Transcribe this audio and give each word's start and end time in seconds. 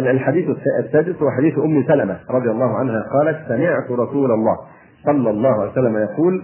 الحديث 0.00 0.48
السادس 0.84 1.22
هو 1.22 1.30
حديث 1.30 1.58
أم 1.58 1.84
سلمة 1.88 2.20
رضي 2.30 2.50
الله 2.50 2.78
عنها 2.78 3.02
قالت 3.12 3.48
سمعت 3.48 3.90
رسول 3.90 4.30
الله 4.32 4.56
صلى 5.04 5.30
الله 5.30 5.60
عليه 5.60 5.72
وسلم 5.72 5.96
يقول 5.96 6.42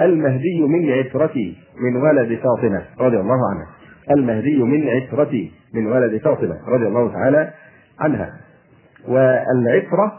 المهدي 0.00 0.62
من 0.62 0.92
عترتي 0.92 1.56
من 1.80 1.96
ولد 1.96 2.38
فاطمة 2.38 2.82
رضي 3.00 3.20
الله 3.20 3.50
عنها. 3.50 3.66
المهدي 4.10 4.62
من 4.62 4.88
عترتي 4.88 5.52
من 5.74 5.86
ولد 5.86 6.20
فاطمة 6.22 6.56
رضي 6.68 6.86
الله 6.86 7.12
تعالى 7.12 7.50
عنها. 8.00 8.32
والعترة 9.08 10.12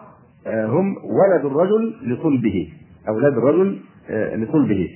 آه، 0.48 0.66
هم 0.66 0.96
ولد 0.98 1.46
الرجل 1.46 1.96
لصلبه 2.04 2.74
أولاد 3.10 3.38
الرجل 3.38 3.80
آه، 4.10 4.36
لصلبه. 4.36 4.90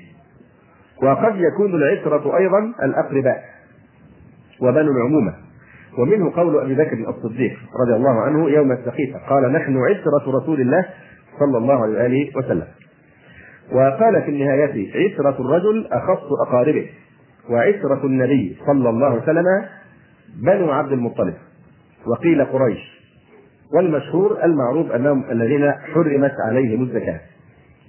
وقد 1.04 1.36
يكون 1.36 1.76
العترة 1.76 2.38
أيضا 2.38 2.74
الأقرباء 2.84 3.44
وبنو 4.62 4.92
العمومة. 4.92 5.34
ومنه 5.98 6.32
قول 6.36 6.60
أبي 6.60 6.76
بكر 6.76 7.10
الصديق 7.10 7.60
رضي 7.86 7.96
الله 7.96 8.22
عنه 8.22 8.50
يوم 8.50 8.72
السقيفة. 8.72 9.20
قال 9.30 9.52
نحن 9.52 9.78
عترة 9.78 10.38
رسول 10.42 10.62
الله 10.62 10.86
صلى 11.40 11.58
الله 11.58 11.84
عليه 11.84 11.94
وآله 11.94 12.30
وسلم. 12.38 12.68
وقال 13.72 14.22
في 14.22 14.30
النهاية 14.30 14.92
عترة 14.96 15.42
الرجل 15.42 15.88
أخص 15.92 16.48
أقاربه. 16.48 16.86
وعترة 17.50 18.06
النبي 18.06 18.58
صلى 18.66 18.90
الله 18.90 19.08
عليه 19.08 19.22
وسلم 19.22 19.46
بنو 20.44 20.72
عبد 20.72 20.92
المطلب. 20.92 21.34
وقيل 22.08 22.46
قريش. 22.46 23.02
والمشهور 23.76 24.44
المعروف 24.44 24.92
أنهم 24.92 25.24
الذين 25.32 25.72
حرمت 25.72 26.34
عليهم 26.48 26.84
الزكاة. 26.84 27.20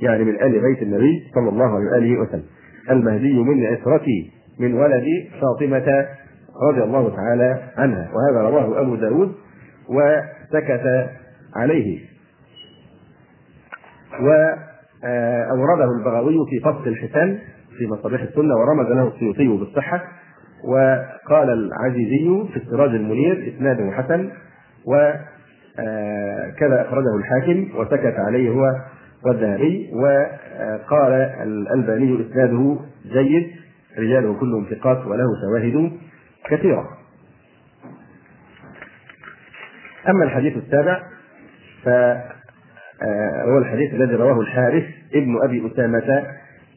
يعني 0.00 0.24
من 0.24 0.42
آل 0.42 0.60
بيت 0.60 0.82
النبي 0.82 1.30
صلى 1.34 1.48
الله 1.48 1.64
عليه 1.64 1.90
وآله 1.90 2.20
وسلم. 2.20 2.44
المهدي 2.90 3.42
من 3.42 3.66
عترتي 3.66 4.30
من 4.58 4.74
ولد 4.74 5.04
فاطمة 5.40 6.06
رضي 6.70 6.82
الله 6.82 7.16
تعالى 7.16 7.62
عنها. 7.76 8.08
وهذا 8.14 8.48
رواه 8.48 8.80
أبو 8.80 8.94
داود 8.96 9.32
وسكت 9.88 11.10
عليه. 11.56 12.00
وأورده 14.20 15.88
البغوي 15.98 16.36
في 16.50 16.60
فصل 16.60 16.88
الحسان 16.88 17.38
في 17.78 17.86
مصابيح 17.86 18.22
السنة 18.22 18.54
ورمز 18.54 18.86
له 18.86 19.08
السيوطي 19.08 19.48
بالصحة. 19.48 20.04
وقال 20.68 21.50
العزيزي 21.50 22.48
في 22.52 22.56
السراج 22.56 22.90
المنير 22.90 23.54
إسناده 23.56 23.90
حسن. 23.90 24.30
وكذا 24.86 26.82
أخرجه 26.82 27.16
الحاكم 27.16 27.68
وسكت 27.76 28.14
عليه 28.18 28.50
هو 28.50 28.64
والذهبي 29.26 29.90
وقال 29.94 31.12
الألباني 31.42 32.26
إسناده 32.30 32.78
جيد. 33.12 33.46
رجاله 33.98 34.34
كلهم 34.40 34.66
ثقات 34.70 35.06
وله 35.06 35.26
شواهد. 35.42 35.92
كثيرة. 36.50 36.88
أما 40.08 40.24
الحديث 40.24 40.56
السابع 40.56 41.02
فهو 41.84 43.58
الحديث 43.58 43.94
الذي 43.94 44.14
رواه 44.14 44.40
الحارث 44.40 44.84
ابن 45.14 45.44
أبي 45.44 45.66
أسامة 45.66 46.26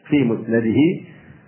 في 0.10 0.24
مسنده. 0.24 0.76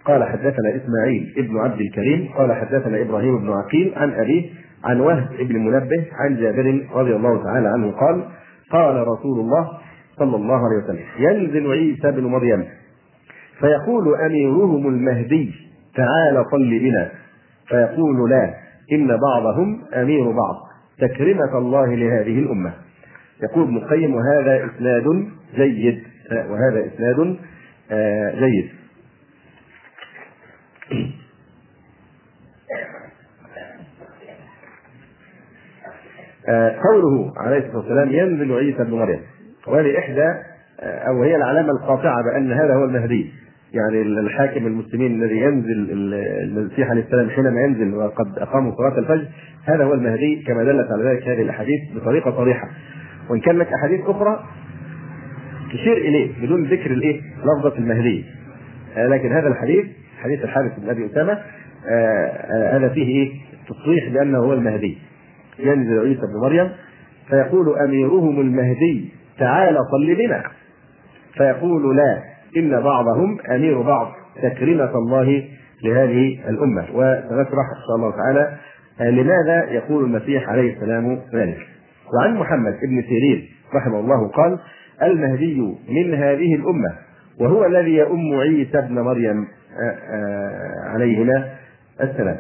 قال 0.05 0.23
حدثنا 0.23 0.75
إسماعيل 0.75 1.33
ابن 1.37 1.57
عبد 1.57 1.81
الكريم 1.81 2.29
قال 2.37 2.53
حدثنا 2.53 3.01
إبراهيم 3.01 3.39
بن 3.39 3.49
عقيل 3.49 3.93
عن 3.95 4.13
أبيه 4.13 4.49
عن 4.83 4.99
وهب 4.99 5.29
بن 5.39 5.55
منبه 5.59 6.05
عن 6.13 6.35
جابر 6.35 6.87
رضي 6.93 7.15
الله 7.15 7.43
تعالى 7.43 7.67
عنه 7.67 7.91
قال 7.91 8.25
قال 8.71 9.07
رسول 9.07 9.39
الله 9.39 9.77
صلى 10.19 10.35
الله 10.35 10.65
عليه 10.65 10.83
وسلم 10.83 11.05
ينزل 11.19 11.71
عيسى 11.71 12.11
بن 12.11 12.23
مريم 12.23 12.65
فيقول 13.59 14.15
أميرهم 14.15 14.87
المهدي 14.87 15.53
تعال 15.95 16.45
صل 16.51 16.79
بنا. 16.79 17.11
فيقول 17.69 18.29
لا 18.29 18.53
إن 18.91 19.07
بعضهم 19.07 19.85
أمير 19.93 20.31
بعض. 20.31 20.67
تكرمة 20.99 21.57
الله 21.57 21.95
لهذه 21.95 22.39
الأمة. 22.39 22.73
يقول 23.43 23.63
ابن 23.63 23.77
القيم 23.77 24.15
وهذا 24.15 24.65
إسناد 24.65 25.27
جيد. 25.55 26.03
وهذا 26.31 26.85
إسناد 26.87 27.37
آه، 27.91 28.35
جيد. 28.39 28.69
آه، 36.49 36.75
قوله 36.81 37.33
عليه 37.37 37.57
الصلاة 37.57 37.77
والسلام 37.77 38.09
ينزل 38.11 38.53
عيسى 38.53 38.83
بن 38.83 38.93
مريم. 38.93 39.19
وهذه 39.67 39.99
إحدى 39.99 40.27
أو 40.79 41.23
هي 41.23 41.35
العلامة 41.35 41.71
القاطعة 41.71 42.23
بأن 42.23 42.51
هذا 42.51 42.73
هو 42.73 42.83
المهدي. 42.83 43.33
يعني 43.73 44.01
الحاكم 44.01 44.67
المسلمين 44.67 45.23
الذي 45.23 45.37
ينزل 45.37 45.89
المسيح 46.43 46.89
عليه 46.89 47.01
السلام 47.01 47.29
حينما 47.29 47.61
ينزل 47.61 47.93
وقد 47.93 48.37
أقاموا 48.37 48.71
صلاة 48.75 48.99
الفجر 48.99 49.27
هذا 49.65 49.83
هو 49.83 49.93
المهدي 49.93 50.43
كما 50.47 50.63
دلت 50.63 50.87
على 50.91 51.03
ذلك 51.03 51.27
هذه 51.27 51.41
الأحاديث 51.41 51.79
بطريقة 51.95 52.31
صريحة. 52.31 52.69
وإن 53.29 53.39
كان 53.39 53.57
لك 53.57 53.73
أحاديث 53.73 54.01
أخرى 54.05 54.43
تشير 55.73 55.97
إليه 55.97 56.31
بدون 56.41 56.63
ذكر 56.63 56.91
الإيه؟ 56.91 57.21
لفظة 57.21 57.77
المهدي. 57.77 58.25
آه، 58.97 59.07
لكن 59.07 59.31
هذا 59.31 59.47
الحديث 59.47 59.85
حديث 60.23 60.43
الحارث 60.43 60.79
بن 60.79 60.89
أبي 60.89 61.05
أسامة 61.05 61.31
آه، 61.31 61.41
آه، 61.89 62.77
هذا 62.77 62.89
فيه 62.89 63.05
إيه؟ 63.05 63.31
تصريح 63.69 64.09
بأنه 64.09 64.37
هو 64.37 64.53
المهدي. 64.53 64.97
ينزل 65.59 65.99
عيسى 65.99 66.21
بن 66.21 66.41
مريم 66.41 66.69
فيقول 67.29 67.79
أميرهم 67.79 68.41
المهدي 68.41 69.09
تعال 69.39 69.75
صل 69.91 70.15
بنا. 70.15 70.43
فيقول 71.37 71.97
لا. 71.97 72.36
إن 72.57 72.81
بعضهم 72.83 73.37
أمير 73.51 73.81
بعض 73.81 74.11
تكريمة 74.43 74.91
الله 74.95 75.43
لهذه 75.83 76.49
الأمة. 76.49 76.85
وسنشرح 76.93 77.65
إن 77.75 77.81
شاء 77.87 77.95
الله 77.95 78.11
تعالى 78.11 78.57
لماذا 79.21 79.71
يقول 79.71 80.03
المسيح 80.03 80.49
عليه 80.49 80.73
السلام 80.73 81.19
ذلك. 81.33 81.57
وعن 82.13 82.35
محمد 82.35 82.73
بن 82.89 83.01
سيرين 83.01 83.47
رحمه 83.75 83.99
الله 83.99 84.27
قال 84.27 84.59
المهدي 85.03 85.61
من 85.89 86.13
هذه 86.13 86.55
الأمة 86.55 86.95
وهو 87.39 87.65
الذي 87.65 87.95
يؤم 87.95 88.39
عيسى 88.39 88.77
ابن 88.79 88.99
مريم 88.99 89.47
عليهما 90.85 91.49
السلام. 92.01 92.37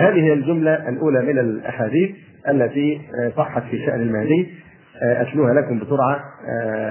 هذه 0.00 0.32
الجملة 0.32 0.88
الأولى 0.88 1.22
من 1.22 1.38
الأحاديث 1.38 2.10
التي 2.48 3.00
صحت 3.36 3.62
في 3.62 3.86
شأن 3.86 4.00
المهدي. 4.00 4.48
أتلوها 5.02 5.54
لكم 5.54 5.78
بسرعة 5.78 6.20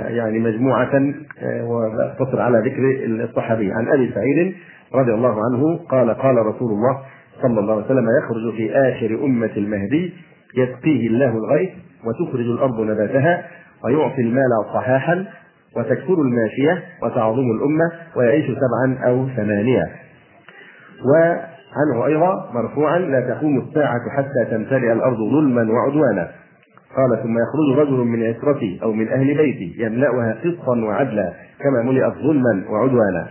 يعني 0.08 0.40
مجموعة 0.40 1.14
واقتصر 1.62 2.42
على 2.42 2.58
ذكر 2.58 3.06
الصحابي. 3.24 3.72
عن 3.72 3.88
أبي 3.88 4.12
سعيد 4.16 4.56
رضي 4.96 5.14
الله 5.14 5.36
عنه 5.46 5.78
قال 5.90 6.14
قال 6.14 6.36
رسول 6.38 6.72
الله 6.72 7.00
صلى 7.42 7.60
الله 7.60 7.74
عليه 7.74 7.86
وسلم 7.86 8.06
يخرج 8.24 8.56
في 8.58 8.76
آخر 8.76 9.26
أمة 9.26 9.52
المهدي 9.58 10.14
يسقيه 10.58 11.08
الله 11.08 11.38
الغيث 11.38 11.70
وتخرج 12.06 12.46
الأرض 12.46 12.82
نباتها 12.82 13.44
ويعطي 13.84 14.22
المال 14.22 14.50
صحاحا 14.74 15.26
وتكثر 15.76 16.14
الماشية 16.14 16.84
وتعظم 17.04 17.52
الأمة 17.52 17.92
ويعيش 18.16 18.46
سبعا 18.46 19.08
أو 19.08 19.28
ثمانية. 19.36 19.84
عنه 21.76 22.06
أيضا 22.06 22.52
مرفوعا 22.54 23.00
لا 23.00 23.20
تقوم 23.34 23.60
الساعة 23.60 24.00
حتى 24.18 24.46
تمتلئ 24.52 24.94
الأرض 24.94 25.18
ظلما 25.18 25.72
وعدوانا. 25.74 26.32
قال 26.96 27.24
ثم 27.24 27.36
يخرج 27.38 27.80
رجل 27.88 27.98
من 27.98 28.24
عترتي 28.24 28.80
أو 28.84 28.94
من 28.94 29.08
أهل 29.08 29.38
بيتي 29.38 29.76
يملأها 29.78 30.38
قسطا 30.44 30.78
وعدلا 30.78 31.34
كما 31.60 31.92
ملئت 31.92 32.14
ظلما 32.14 32.64
وعدوانا. 32.70 33.28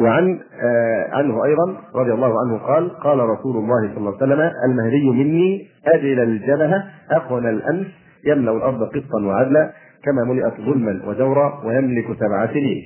وعن 0.00 0.40
آه 0.62 1.08
عنه 1.12 1.44
أيضا 1.44 1.76
رضي 1.94 2.12
الله 2.12 2.34
عنه 2.40 2.58
قال 2.58 2.90
قال 2.98 3.18
رسول 3.18 3.56
الله 3.56 3.88
صلى 3.88 3.98
الله 3.98 4.16
عليه 4.22 4.34
وسلم 4.34 4.50
المهدي 4.64 5.10
مني 5.10 5.68
أجل 5.86 6.20
الجبهة 6.20 6.84
أقون 7.10 7.48
الأنف 7.48 7.86
يملأ 8.26 8.52
الأرض 8.52 8.82
قسطا 8.82 9.26
وعدلا 9.26 9.72
كما 10.04 10.24
ملئت 10.24 10.60
ظلما 10.60 11.00
وجورا 11.06 11.62
ويملك 11.64 12.06
سبع 12.06 12.46
سنين. 12.46 12.82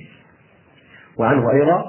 وعنه 1.19 1.51
أيضا 1.51 1.83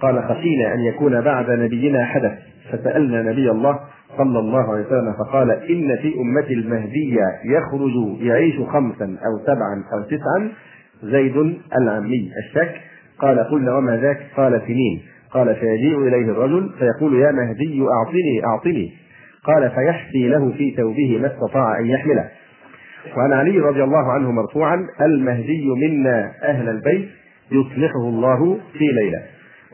قال 0.00 0.22
خشينا 0.22 0.74
أن 0.74 0.80
يكون 0.80 1.20
بعد 1.20 1.50
نبينا 1.50 2.04
حدث 2.04 2.32
فسألنا 2.70 3.22
نبي 3.22 3.50
الله 3.50 3.80
صلى 4.18 4.38
الله 4.38 4.72
عليه 4.72 4.86
وسلم 4.86 5.12
فقال 5.12 5.50
إن 5.50 5.96
في 5.96 6.14
أمتي 6.20 6.54
المهدية 6.54 7.24
يخرج 7.44 8.20
يعيش 8.20 8.60
خمسا 8.60 9.04
أو 9.04 9.46
سبعا 9.46 9.84
أو 9.92 10.02
تسعا 10.02 10.52
زيد 11.02 11.36
العمي. 11.80 12.30
الشك؟ 12.46 12.74
قال 13.18 13.38
قلنا 13.38 13.76
وما 13.76 13.96
ذاك؟ 13.96 14.20
قال 14.36 14.62
سنين. 14.66 15.02
قال 15.30 15.56
فيجيء 15.56 15.98
إليه 15.98 16.30
الرجل 16.30 16.70
فيقول 16.78 17.14
يا 17.14 17.32
مهدي 17.32 17.82
أعطني 17.82 18.44
أعطني. 18.46 18.92
قال 19.44 19.70
فيحفي 19.70 20.28
له 20.28 20.52
في 20.52 20.74
ثوبه 20.76 21.18
ما 21.20 21.26
استطاع 21.26 21.78
أن 21.78 21.86
يحمله. 21.86 22.28
وعن 23.16 23.32
علي 23.32 23.58
رضي 23.58 23.84
الله 23.84 24.12
عنه 24.12 24.32
مرفوعا 24.32 24.86
المهدي 25.00 25.68
منا 25.68 26.32
أهل 26.42 26.68
البيت 26.68 27.08
يصلحه 27.52 28.00
الله 28.00 28.58
في 28.72 28.84
ليلة. 28.84 29.22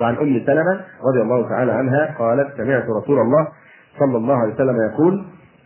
وعن 0.00 0.14
أم 0.16 0.40
سلمة 0.46 0.80
رضي 1.10 1.22
الله 1.22 1.48
تعالى 1.48 1.72
عنها 1.72 2.14
قالت 2.18 2.56
سمعت 2.56 2.84
رسول 3.02 3.20
الله 3.20 3.48
صلى 3.98 4.16
الله 4.16 4.36
عليه 4.36 4.54
وسلم 4.54 4.76
يقول 4.92 5.24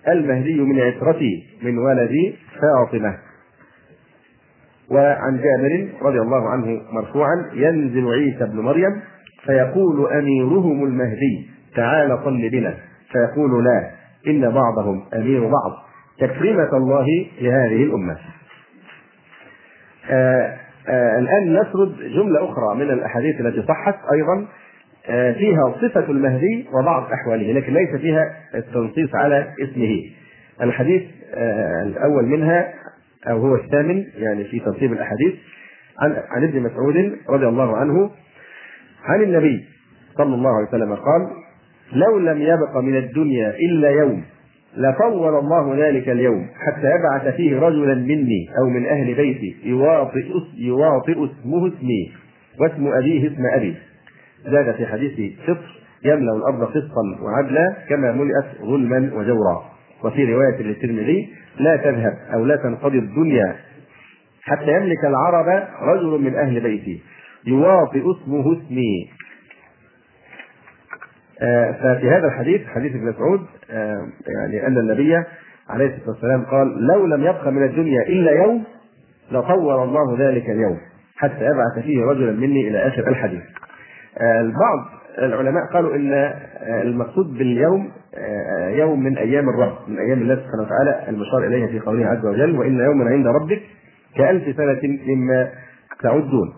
المهدي 0.09 0.61
من 0.61 0.81
عترتي 0.81 1.47
من 1.63 1.79
ولد 1.79 2.35
فاطمة. 2.61 3.19
وعن 4.91 5.37
جابر 5.37 5.89
رضي 6.03 6.21
الله 6.21 6.49
عنه 6.49 6.81
مرفوعا 6.93 7.51
ينزل 7.53 8.09
عيسى 8.13 8.45
ابن 8.45 8.61
مريم 8.61 9.01
فيقول 9.47 10.13
أميرهم 10.13 10.85
المهدي 10.85 11.51
تعال 11.77 12.19
صل 12.25 12.51
بنا. 12.51 12.75
فيقول 13.13 13.65
لا 13.65 13.91
إن 14.27 14.51
بعضهم 14.51 15.05
أمير 15.15 15.41
بعض. 15.41 15.73
تكريمة 16.19 16.77
الله 16.77 17.07
لهذه 17.41 17.83
الأمة. 17.83 18.17
آه 20.11 20.57
آه 20.89 21.19
الآن 21.19 21.53
نسرد 21.53 21.97
جملة 22.15 22.45
أخرى 22.45 22.75
من 22.75 22.91
الأحاديث 22.91 23.41
التي 23.41 23.63
صحت 23.69 23.95
أيضا. 24.15 24.47
فيها 25.33 25.75
صفة 25.83 26.11
المهدي 26.11 26.67
وبعض 26.73 27.13
أحواله 27.13 27.53
لكن 27.53 27.73
ليس 27.75 28.01
فيها 28.01 28.35
التنصيص 28.55 29.15
على 29.15 29.49
اسمه. 29.63 30.03
الحديث 30.63 31.03
آه 31.35 31.83
الأول 31.83 32.27
منها 32.27 32.75
أو 33.31 33.39
هو 33.39 33.55
الثامن 33.55 34.05
يعني 34.17 34.45
في 34.45 34.61
ترتيب 34.61 34.93
الأحاديث 34.93 35.35
عن 36.03 36.17
عن 36.31 36.45
ابن 36.45 36.61
مسعود 36.63 37.19
رضي 37.31 37.47
الله 37.47 37.77
عنه 37.77 38.11
عن 39.05 39.23
النبي 39.23 39.65
صلى 40.19 40.35
الله 40.35 40.51
عليه 40.57 40.69
وسلم 40.69 40.95
قال 40.95 41.29
لو 41.93 42.19
لم 42.19 42.43
يبق 42.43 42.77
من 42.77 42.97
الدنيا 42.97 43.51
إلا 43.57 43.91
يوم 43.91 44.23
لطول 44.77 45.39
الله 45.39 45.87
ذلك 45.89 46.09
اليوم 46.09 46.47
حتى 46.67 46.87
يبعث 46.87 47.35
فيه 47.37 47.59
رجلا 47.59 47.95
مني 47.95 48.49
أو 48.59 48.69
من 48.71 48.87
أهل 48.87 49.15
بيتي 49.15 49.57
يواطئ 49.65 50.25
يواطئ 50.59 51.13
اسمه 51.13 51.69
اسمي 51.69 52.13
واسم 52.61 52.87
أبيه 52.87 53.27
اسم 53.27 53.43
أبي. 53.55 53.77
زاد 54.45 54.75
في 54.75 54.87
حديث 54.87 55.39
فطر 55.47 55.83
يملأ 56.05 56.33
الأرض 56.37 56.65
قسطا 56.65 57.03
وعدلا 57.23 57.77
كما 57.89 58.13
ملئت 58.13 58.45
ظلما 58.63 59.11
وجورا 59.15 59.65
وفي 60.05 60.35
رواية 60.35 60.63
للترمذي 60.63 61.29
لا 61.59 61.77
تذهب 61.77 62.19
أو 62.35 62.45
لا 62.45 62.57
تنقضي 62.57 62.99
الدنيا 62.99 63.57
حتى 64.43 64.73
يملك 64.73 65.05
العرب 65.05 65.69
رجل 65.83 66.21
من 66.21 66.35
أهل 66.35 66.61
بيتي 66.61 67.03
يواطئ 67.47 68.01
اسمه 68.01 68.53
اسمي 68.53 69.11
آه، 71.43 71.73
ففي 71.73 72.11
هذا 72.11 72.27
الحديث 72.27 72.67
حديث 72.67 72.93
ابن 72.95 73.09
مسعود 73.09 73.41
آه، 73.71 74.07
يعني 74.27 74.67
أن 74.67 74.79
النبي 74.79 75.15
عليه 75.69 75.87
الصلاة 75.87 76.09
والسلام 76.11 76.45
قال 76.45 76.87
لو 76.87 77.07
لم 77.07 77.23
يبق 77.23 77.49
من 77.49 77.63
الدنيا 77.65 78.03
إلا 78.03 78.31
يوم 78.33 78.65
لطور 79.33 79.85
الله 79.85 80.19
ذلك 80.19 80.51
اليوم 80.51 80.79
حتى 81.17 81.45
يبعث 81.45 81.85
فيه 81.85 82.05
رجلا 82.05 82.33
مني 82.33 82.69
إلى 82.69 82.79
آخر 82.89 83.09
الحديث. 83.09 83.43
آه، 84.19 84.41
البعض 84.41 84.79
العلماء 85.19 85.63
قالوا 85.73 85.97
إن 85.97 86.33
المقصود 86.83 87.39
باليوم 87.39 87.91
يوم 88.69 89.03
من 89.03 89.19
أيام 89.19 89.49
الرب 89.49 89.73
من 89.89 89.99
أيام 89.99 90.23
الله 90.23 90.35
سبحانه 90.35 90.63
وتعالى 90.63 91.09
المشار 91.09 91.47
إليها 91.47 91.67
في 91.67 91.81
قوله 91.81 92.07
عز 92.07 92.27
وجل 92.27 92.59
وإن 92.59 92.79
يوما 92.79 93.05
عند 93.05 93.27
ربك 93.27 93.61
كألف 94.17 94.57
سنة 94.57 94.99
مما 95.07 95.51
تعدون 96.03 96.53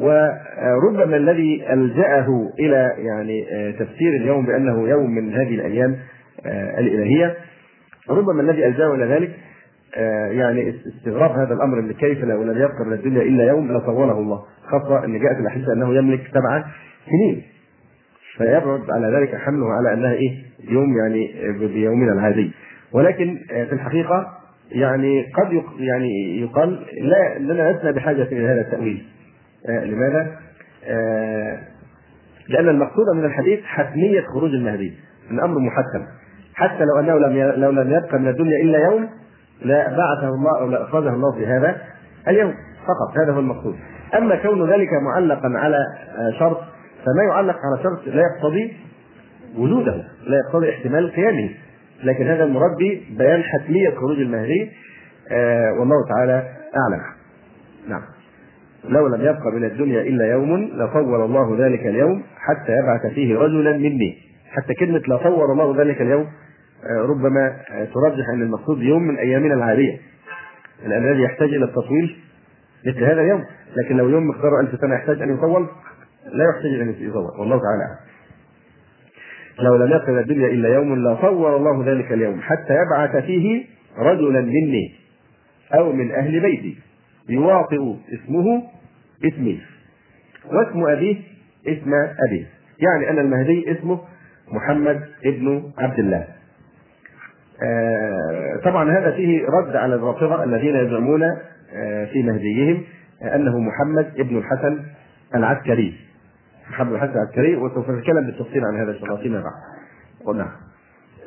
وربما 0.00 1.16
الذي 1.16 1.72
ألجأه 1.72 2.26
إلى 2.58 2.94
يعني 2.98 3.46
آه، 3.52 3.70
تفسير 3.70 4.16
اليوم 4.16 4.46
بأنه 4.46 4.88
يوم 4.88 5.10
من 5.10 5.34
هذه 5.34 5.54
الأيام 5.54 5.96
آه، 6.46 6.80
الإلهية 6.80 7.36
ربما 8.10 8.42
الذي 8.42 8.66
ألجأه 8.66 8.94
إلى 8.94 9.04
ذلك 9.04 9.30
آه، 9.30 9.43
يعني 10.30 10.74
استغراب 10.86 11.30
هذا 11.30 11.54
الأمر 11.54 11.78
أن 11.78 11.92
كيف 11.92 12.24
لو 12.24 12.42
لم 12.42 12.56
يبقى 12.58 12.84
من 12.86 12.92
الدنيا 12.92 13.22
إلا 13.22 13.44
يوم 13.44 13.72
لطوله 13.72 14.18
الله. 14.18 14.42
خاصة 14.70 15.04
أن 15.04 15.18
جاءت 15.18 15.36
الأحاديث 15.36 15.68
أنه 15.68 15.94
يملك 15.94 16.20
سبع 16.30 16.64
سنين. 17.06 17.42
فيبعد 18.36 18.90
على 18.90 19.16
ذلك 19.18 19.34
حمله 19.34 19.66
على 19.72 19.92
أنها 19.92 20.12
إيه؟ 20.12 20.42
يوم 20.68 20.96
يعني 20.98 21.30
بيومنا 21.68 22.12
العادي. 22.12 22.52
ولكن 22.92 23.38
في 23.48 23.72
الحقيقة 23.72 24.26
يعني 24.72 25.22
قد 25.22 25.62
يعني 25.78 26.40
يقال 26.40 26.86
لا 27.02 27.38
لنا 27.38 27.72
لسنا 27.72 27.90
بحاجة 27.90 28.22
إلى 28.22 28.46
هذا 28.46 28.60
التأويل. 28.60 29.06
آه 29.68 29.84
لماذا؟ 29.84 30.36
آه 30.86 31.58
لأن 32.48 32.68
المقصود 32.68 33.04
من 33.16 33.24
الحديث 33.24 33.60
حتمية 33.64 34.20
خروج 34.20 34.50
المهدي. 34.50 34.92
الأمر 35.30 35.58
محتم. 35.58 36.06
حتى 36.54 36.84
لو 36.84 37.00
أنه 37.00 37.18
لم 37.18 37.62
لو 37.62 37.70
لم 37.70 37.90
يبقى 37.90 38.18
من 38.18 38.28
الدنيا 38.28 38.62
إلا 38.62 38.78
يوم 38.78 39.08
لا 39.62 39.88
بعثه 39.88 40.28
الله 40.28 40.60
أو 40.60 40.68
لأخرجه 40.68 41.08
الله 41.08 41.32
في 41.32 41.46
هذا 41.46 41.76
اليوم 42.28 42.54
فقط 42.86 43.18
هذا 43.18 43.32
هو 43.32 43.38
المقصود. 43.38 43.76
أما 44.14 44.36
كون 44.36 44.70
ذلك 44.70 44.88
معلقا 45.02 45.48
على 45.54 45.76
آه، 45.76 46.38
شرط 46.38 46.60
فما 47.04 47.22
يعلق 47.28 47.56
على 47.56 47.82
شرط 47.82 48.06
لا 48.06 48.22
يقتضي 48.22 48.76
وجوده 49.58 49.94
لا 50.26 50.36
يقتضي 50.46 50.70
احتمال 50.70 51.12
قيامه. 51.12 51.50
لكن 52.04 52.26
هذا 52.26 52.44
المراد 52.44 52.76
بيان 53.18 53.42
حتمية 53.42 53.90
خروج 53.90 54.20
المهدي 54.20 54.70
آه 55.32 55.72
والله 55.80 55.96
تعالى 56.08 56.32
أعلم. 56.76 57.02
نعم. 57.88 58.02
لو 58.88 59.06
لم 59.06 59.20
يبق 59.20 59.46
من 59.46 59.64
الدنيا 59.64 60.00
إلا 60.00 60.26
يوم 60.26 60.70
لطول 60.74 61.24
الله 61.24 61.66
ذلك 61.66 61.86
اليوم 61.86 62.22
حتى 62.36 62.72
يبعث 62.72 63.14
فيه 63.14 63.38
رجلا 63.38 63.72
مني. 63.72 64.18
حتى 64.50 64.74
كلمة 64.74 65.02
لطول 65.08 65.50
الله 65.50 65.82
ذلك 65.82 66.00
اليوم 66.00 66.26
ربما 66.90 67.56
آه، 67.70 67.84
ترجح 67.84 68.28
أن 68.34 68.42
المقصود 68.42 68.82
يوم 68.82 69.02
من 69.02 69.16
أيامنا 69.18 69.54
العادية 69.54 70.00
لأن 70.86 71.08
الذي 71.08 71.22
يحتاج 71.22 71.48
إلى 71.48 71.64
التطويل 71.64 72.16
مثل 72.86 73.04
هذا 73.04 73.20
اليوم. 73.20 73.44
لكن 73.76 73.96
لو 73.96 74.08
يوم 74.08 74.28
مقداره 74.28 74.60
ألف 74.60 74.80
سنة 74.80 74.94
يحتاج 74.94 75.22
أن 75.22 75.34
يطول 75.34 75.68
لا 76.32 76.44
يحتاج 76.44 76.80
أن 76.80 76.94
يطول. 77.08 77.40
والله 77.40 77.56
تعالى 77.56 77.82
أعلم. 77.84 78.14
لو 79.58 79.76
لم 79.76 80.00
من 80.08 80.18
الدنيا 80.18 80.48
إلا 80.48 80.68
يوم 80.74 81.08
لطول 81.08 81.56
الله 81.56 81.92
ذلك 81.92 82.12
اليوم 82.12 82.40
حتى 82.40 82.74
يبعث 82.74 83.24
فيه 83.24 83.64
رجلا 83.98 84.40
مني 84.40 84.94
أو 85.74 85.92
من 85.92 86.10
أهل 86.10 86.40
بيتي 86.40 86.78
يواطئ 87.28 87.94
اسمه 88.14 88.62
اسمي 89.24 89.60
واسم 90.44 90.86
أبيه 90.86 91.16
اسم 91.66 91.94
أبيه. 92.28 92.46
يعني 92.78 93.10
أن 93.10 93.18
المهدي 93.18 93.72
اسمه 93.72 94.00
محمد 94.52 95.02
ابن 95.24 95.72
عبد 95.78 95.98
الله. 95.98 96.16
آه 96.18 96.43
طبعا 98.64 98.90
هذا 98.98 99.10
فيه 99.10 99.46
رد 99.46 99.76
على 99.76 99.94
الرافضة 99.94 100.44
الذين 100.44 100.76
يزعمون 100.76 101.22
آه 101.22 102.04
في 102.04 102.22
مهديهم 102.22 102.82
أنه 103.34 103.58
محمد 103.58 104.06
ابن 104.18 104.38
الحسن 104.38 104.80
العسكري 105.34 105.94
محمد 106.70 106.92
الحسن 106.92 107.12
العسكري 107.12 107.56
وسوف 107.56 107.90
نتكلم 107.90 108.26
بالتفصيل 108.26 108.64
عن 108.64 108.80
هذا 108.80 108.90
إن 108.90 108.96
شاء 108.98 109.04
الله 109.04 109.22
فيما 109.22 109.40
بعد. 109.42 110.36
نعم. 110.36 110.50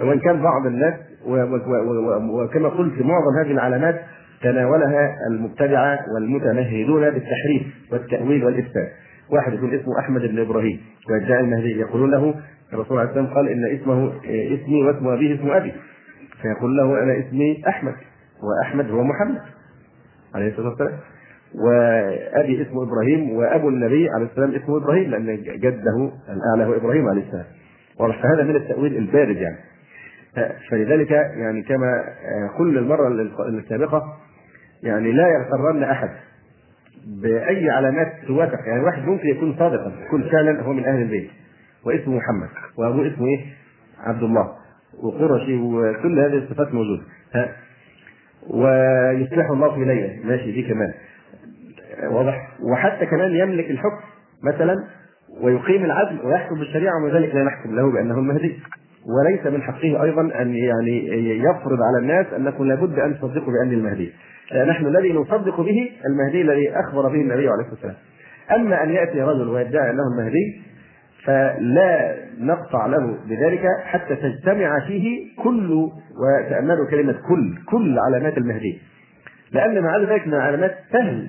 وإن 0.02 0.20
كان 0.20 0.42
بعض 0.42 0.66
الناس 0.66 0.94
وكما 1.26 2.70
قلت 2.70 3.02
معظم 3.02 3.38
هذه 3.44 3.52
العلامات 3.52 4.02
تناولها 4.42 5.16
المبتدعة 5.32 6.00
والمتمهدون 6.16 7.02
بالتحريف 7.02 7.64
والتأويل 7.92 8.46
والإفساد 8.46 8.88
واحد 9.32 9.54
يكون 9.54 9.74
اسمه 9.74 10.00
أحمد 10.00 10.22
بن 10.22 10.40
إبراهيم 10.40 10.80
ويدعي 11.10 11.40
المهدي 11.40 11.80
يقولون 11.80 12.12
له 12.12 12.36
الرسول 12.74 13.00
عليه 13.00 13.10
السلام 13.10 13.28
قال 13.28 13.50
إن 13.50 13.66
اسمه 13.82 14.12
اسمي 14.26 14.84
واسم 14.84 15.08
أبيه 15.08 15.36
اسم 15.36 15.52
أبي 15.52 15.74
فيقول 16.42 16.78
له 16.78 17.04
أنا 17.04 17.20
اسمي 17.20 17.64
أحمد 17.68 17.96
وأحمد 18.44 18.92
هو 18.92 19.04
محمد 19.04 19.42
عليه 20.36 20.48
الصلاة 20.52 20.70
والسلام. 20.70 21.00
وأبي 21.56 22.62
اسمه 22.62 22.84
إبراهيم 22.84 23.30
وأبو 23.32 23.70
النبي 23.70 24.10
عليه 24.10 24.26
السلام 24.26 24.56
اسمه 24.56 24.78
إبراهيم 24.78 25.12
لأن 25.12 25.44
جده 25.44 26.12
الأعلى 26.30 26.66
هو 26.66 26.74
إبراهيم 26.76 27.08
عليه 27.10 27.22
السلام. 27.22 27.46
واضح؟ 28.00 28.22
فهذا 28.24 28.44
من 28.44 28.56
التأويل 28.56 28.98
البارد 28.98 29.38
يعني. 29.38 29.58
فلذلك 30.70 31.12
يعني 31.12 31.62
كما 31.64 32.04
قلنا 32.60 32.80
المرة 32.80 33.08
السابقة 33.48 34.04
يعني 34.84 35.12
لا 35.12 35.28
يغترن 35.28 35.84
أحد 35.84 36.10
بأي 37.22 37.70
علامات 37.70 38.14
توافق. 38.28 38.60
يعني 38.68 38.84
واحد 38.84 39.04
ممكن 39.06 39.28
يكون 39.28 39.56
صادقا 39.60 39.92
يكون 40.06 40.30
فعلا 40.30 40.62
هو 40.62 40.74
من 40.74 40.86
أهل 40.86 41.02
البيت 41.02 41.30
واسمه 41.86 42.16
محمد 42.18 42.50
وأبوه 42.78 43.08
اسمه 43.08 43.28
إيه؟ 43.28 43.46
عبد 44.00 44.24
الله. 44.24 44.54
وقرشي 45.04 45.58
وكل 45.58 46.20
هذه 46.20 46.38
الصفات 46.38 46.74
موجودة. 46.74 47.04
ها. 47.36 47.56
ويصلح 48.50 49.50
الله 49.50 49.76
في 49.76 50.20
ماشي 50.24 50.52
دي 50.52 50.64
كمان. 50.64 50.94
واضح؟ 52.12 52.50
وحتى 52.62 53.06
كمان 53.06 53.32
يملك 53.32 53.72
الحكم 53.72 54.04
مثلا 54.44 54.76
ويقيم 55.42 55.86
العدل 55.86 56.20
ويحكم 56.24 56.60
بالشريعه 56.60 56.94
ومع 56.98 57.18
ذلك 57.18 57.36
لا 57.36 57.44
نحكم 57.44 57.76
له 57.76 57.92
بأنه 57.92 58.14
المهدي 58.14 58.60
وليس 59.06 59.46
من 59.46 59.62
حقه 59.62 60.04
أيضا 60.04 60.22
أن 60.42 60.56
يعني 60.56 61.08
يفرض 61.40 61.78
على 61.82 61.98
الناس 62.02 62.26
انكم 62.34 62.64
لابد 62.64 63.00
أن 63.00 63.18
تصدقوا 63.18 63.54
بأني 63.54 63.76
المهدي. 63.76 64.14
نحن 64.68 64.86
الذي 64.86 65.14
نصدق 65.14 65.62
به 65.62 65.92
المهدي 66.06 66.42
الذي 66.42 66.70
أخبر 66.70 67.02
به 67.02 67.22
النبي 67.22 67.48
عليه 67.48 67.62
الصلاة 67.62 67.72
والسلام. 67.72 67.96
أما 68.56 68.84
أن 68.84 68.90
يأتي 68.90 69.22
رجل 69.22 69.48
ويدعي 69.48 69.90
أنه 69.90 70.04
المهدي 70.14 70.62
فلا 71.28 72.16
نقطع 72.40 72.86
له 72.86 73.18
بذلك 73.26 73.66
حتى 73.86 74.16
تجتمع 74.16 74.80
فيه 74.88 75.28
كل 75.44 75.90
وتأملوا 76.18 76.90
كلمة 76.92 77.16
كل 77.30 77.58
كل 77.66 78.00
علامات 78.00 78.38
المهدي. 78.38 78.80
لأن 79.52 79.84
مع 79.84 79.98
ذلك 79.98 80.28
من 80.28 80.34
العلامات 80.34 80.78
سهل 80.92 81.28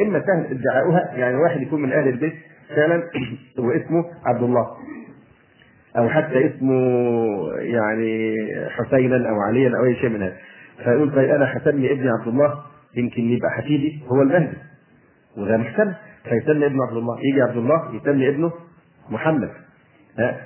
إما 0.00 0.22
سهل 0.26 0.58
ادعاؤها 0.58 1.12
يعني 1.16 1.36
واحد 1.36 1.62
يكون 1.62 1.82
من 1.82 1.92
أهل 1.92 2.08
البيت 2.08 2.34
فعلا 2.76 3.02
واسمه 3.58 4.04
عبد 4.24 4.42
الله 4.42 4.66
أو 5.96 6.08
حتى 6.08 6.46
اسمه 6.46 6.80
يعني 7.58 8.36
حسينا 8.70 9.30
أو 9.30 9.40
عليا 9.40 9.72
أو 9.78 9.84
أي 9.84 9.94
شيء 9.94 10.10
من 10.10 10.22
هذا. 10.22 10.36
فيقول 10.84 11.14
طيب 11.14 11.30
أنا 11.30 11.56
هسمي 11.56 11.92
ابني 11.92 12.10
عبد 12.10 12.28
الله 12.28 12.54
يمكن 12.96 13.22
يبقى 13.22 13.50
حفيدي 13.50 14.02
هو 14.08 14.22
المهدي. 14.22 14.56
وده 15.36 15.56
محتمل 15.56 15.94
فيسمي 16.24 16.66
ابنه 16.66 16.86
عبد 16.86 16.96
الله 16.96 17.18
يجي 17.22 17.42
عبد 17.42 17.56
الله 17.56 17.94
يسمي 17.94 18.28
ابنه 18.28 18.52
محمد 19.10 19.50
ها 20.18 20.36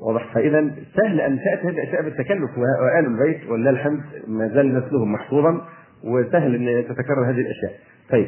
واضح 0.00 0.34
فإذا 0.34 0.70
سهل 0.96 1.20
أن 1.20 1.38
تأتي 1.38 1.62
هذه 1.68 1.70
الأشياء 1.74 2.02
بالتكلف 2.02 2.50
وآل 2.58 3.06
البيت 3.06 3.50
ولله 3.50 3.70
الحمد 3.70 4.00
ما 4.28 4.48
زال 4.48 4.74
نسلهم 4.74 5.12
محفوظا 5.12 5.60
وسهل 6.04 6.54
أن 6.54 6.84
تتكرر 6.88 7.24
هذه 7.30 7.40
الأشياء. 7.40 7.72
طيب 8.10 8.26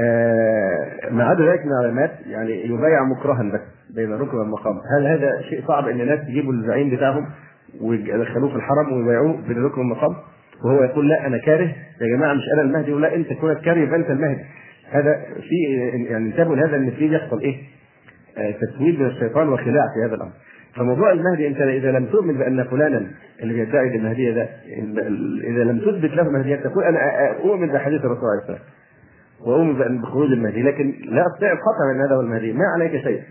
آه 0.00 1.10
ما 1.10 1.24
عدا 1.24 1.44
ذلك 1.50 1.60
من 1.66 1.72
العلامات 1.72 2.10
يعني 2.26 2.66
يبايع 2.66 3.04
مكرها 3.04 3.42
بس 3.42 3.60
بين 3.94 4.12
الركن 4.12 4.36
والمقام، 4.36 4.74
هل 4.98 5.06
هذا 5.06 5.40
شيء 5.50 5.64
صعب 5.68 5.88
إن 5.88 6.00
الناس 6.00 6.28
يجيبوا 6.28 6.52
الزعيم 6.52 6.90
بتاعهم 6.90 7.26
ويدخلوه 7.80 8.50
في 8.50 8.56
الحرم 8.56 8.92
ويبايعوه 8.92 9.36
بين 9.48 9.56
الركن 9.56 9.80
والمقام؟ 9.80 10.16
وهو 10.64 10.82
يقول 10.82 11.08
لا 11.08 11.26
أنا 11.26 11.38
كاره 11.38 11.74
يا 12.00 12.16
جماعة 12.16 12.34
مش 12.34 12.42
أنا 12.54 12.62
المهدي 12.62 12.92
ولا 12.92 13.14
أنت 13.14 13.32
كونك 13.32 13.60
كاره 13.60 13.78
يبقى 13.78 13.96
أنت 13.96 14.10
المهدي. 14.10 14.40
هذا 14.90 15.24
في 15.48 15.76
يعني 16.10 16.26
انتبهوا 16.28 16.56
لهذا 16.56 16.76
إن 16.76 16.90
في 16.90 17.14
يحصل 17.14 17.40
إيه؟ 17.40 17.56
آه 18.38 18.50
تسويد 18.50 19.00
من 19.00 19.06
الشيطان 19.06 19.48
وخلاع 19.48 19.84
في 19.94 20.06
هذا 20.08 20.14
الأمر. 20.14 20.32
فموضوع 20.76 21.12
المهدي 21.12 21.46
أنت 21.46 21.60
إذا 21.60 21.92
لم 21.92 22.06
تؤمن 22.06 22.38
بأن 22.38 22.64
فلانا 22.64 23.10
اللي 23.42 23.54
بيدعي 23.54 23.96
المهديه 23.96 24.32
ده 24.32 24.48
إذا 25.44 25.64
لم 25.64 25.78
تثبت 25.78 26.14
له 26.14 26.30
مهديه 26.30 26.56
تقول 26.56 26.84
أنا 26.84 27.30
أؤمن 27.32 27.68
بحديث 27.68 28.00
الرسول 28.04 28.24
عليه 28.30 28.40
الصلاة 28.42 28.58
والسلام 28.58 28.70
وأؤمن 29.80 30.00
بخروج 30.02 30.32
المهدي 30.32 30.62
لكن 30.62 30.94
لا 31.04 31.26
أستطيع 31.26 31.52
القطع 31.52 31.90
ان 31.94 32.00
هذا 32.00 32.14
هو 32.16 32.20
المهدي 32.20 32.52
ما 32.52 32.64
عليك 32.74 33.02
شيء. 33.02 33.22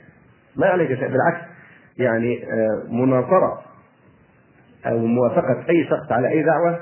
ما 0.55 0.65
عليك 0.67 0.87
شيء. 0.87 1.07
بالعكس 1.07 1.41
يعني 1.97 2.39
مناصرة 2.89 3.61
أو 4.85 4.97
موافقة 4.97 5.63
أي 5.69 5.83
شخص 5.83 6.11
على 6.11 6.27
أي 6.29 6.43
دعوة 6.43 6.79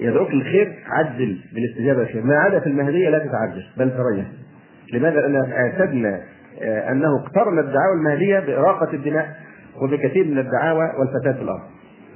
يدعوك 0.00 0.30
للخير 0.30 0.78
عجل 0.86 1.38
بالاستجابة 1.54 2.00
للخير. 2.00 2.22
ما 2.22 2.36
عدا 2.38 2.60
في 2.60 2.66
المهدية 2.66 3.08
لا 3.10 3.18
تتعجل 3.18 3.64
بل 3.76 3.90
تريح. 3.90 4.26
لماذا؟ 4.92 5.20
لأن 5.20 5.52
أعتدنا 5.52 6.20
أنه 6.62 7.16
اقترن 7.24 7.58
الدعاوى 7.58 7.94
المهديه 7.98 8.38
بإراقة 8.38 8.92
الدماء 8.92 9.36
وبكثير 9.82 10.24
من 10.24 10.38
الدعاوى 10.38 10.92
والفساد 10.98 11.34
في 11.36 11.42
الأرض. 11.42 11.62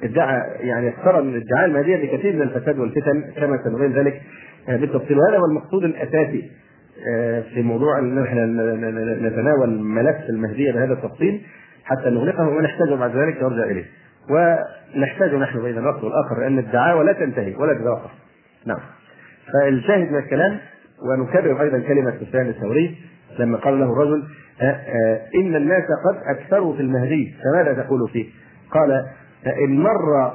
ادعى 0.02 0.40
يعني 0.60 0.88
اقترن 0.88 1.28
الادعاء 1.28 1.64
المهديه 1.66 1.96
بكثير 1.96 2.36
من 2.36 2.42
الفساد 2.42 2.78
والفتن 2.78 3.22
كما 3.36 3.58
سنبين 3.64 3.92
ذلك 3.92 4.22
بالتفصيل 4.68 5.18
وهذا 5.18 5.38
هو 5.38 5.44
المقصود 5.44 5.84
الأساسي 5.84 6.50
في 7.54 7.62
موضوع 7.62 7.98
أن 7.98 8.22
إحنا 8.22 8.46
نتناول 9.28 9.78
ملف 9.80 10.16
المهدية 10.28 10.72
بهذا 10.72 10.92
التفصيل 10.92 11.40
حتى 11.84 12.10
نغلقه 12.10 12.48
ونحتاجه 12.48 12.94
بعد 12.94 13.16
ذلك 13.16 13.42
نرجع 13.42 13.64
إليه. 13.64 13.84
ونحتاج 14.30 15.34
نحن 15.34 15.62
بين 15.62 15.78
الوقت 15.78 16.04
والآخر 16.04 16.40
لأن 16.40 16.58
الدعاوى 16.58 17.04
لا 17.04 17.12
تنتهي 17.12 17.54
ولا 17.56 17.74
تتوقف. 17.74 18.10
نعم. 18.66 18.78
فالشاهد 19.52 20.12
من 20.12 20.18
الكلام 20.18 20.58
ونكرر 21.02 21.62
أيضا 21.62 21.78
كلمة 21.78 22.14
سفيان 22.20 22.48
الثوري 22.48 22.96
لما 23.38 23.56
قال 23.56 23.80
له 23.80 23.92
الرجل 23.92 24.22
إن 25.34 25.56
الناس 25.56 25.82
قد 25.82 26.36
أكثروا 26.36 26.74
في 26.74 26.80
المهدي 26.80 27.34
فماذا 27.44 27.82
تقول 27.82 28.08
فيه؟ 28.12 28.26
قال 28.70 29.06
إن 29.46 29.78
مر 29.80 30.32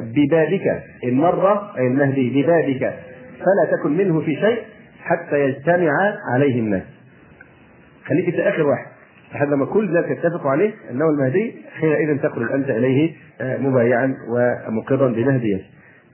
ببابك 0.00 0.82
إن 1.04 1.14
مر 1.14 1.76
أي 1.78 1.86
المهدي 1.86 2.42
ببابك 2.42 2.94
فلا 3.38 3.76
تكن 3.76 3.96
منه 3.96 4.20
في 4.20 4.36
شيء 4.36 4.58
حتى 5.02 5.40
يجتمع 5.40 5.92
عليه 6.34 6.60
الناس. 6.60 6.82
خليك 8.06 8.28
انت 8.28 8.38
آخر 8.38 8.62
واحد 8.66 8.86
لحد 9.34 9.48
لما 9.48 9.66
كل 9.66 9.84
الناس 9.84 10.04
يتفقوا 10.10 10.50
عليه 10.50 10.72
أنه 10.90 11.04
المهدي 11.08 11.54
حينئذ 11.80 12.18
تخرج 12.18 12.52
انت 12.52 12.70
إليه 12.70 13.12
مبايعا 13.40 14.14
ومقرا 14.28 15.08
بمهديه. 15.08 15.60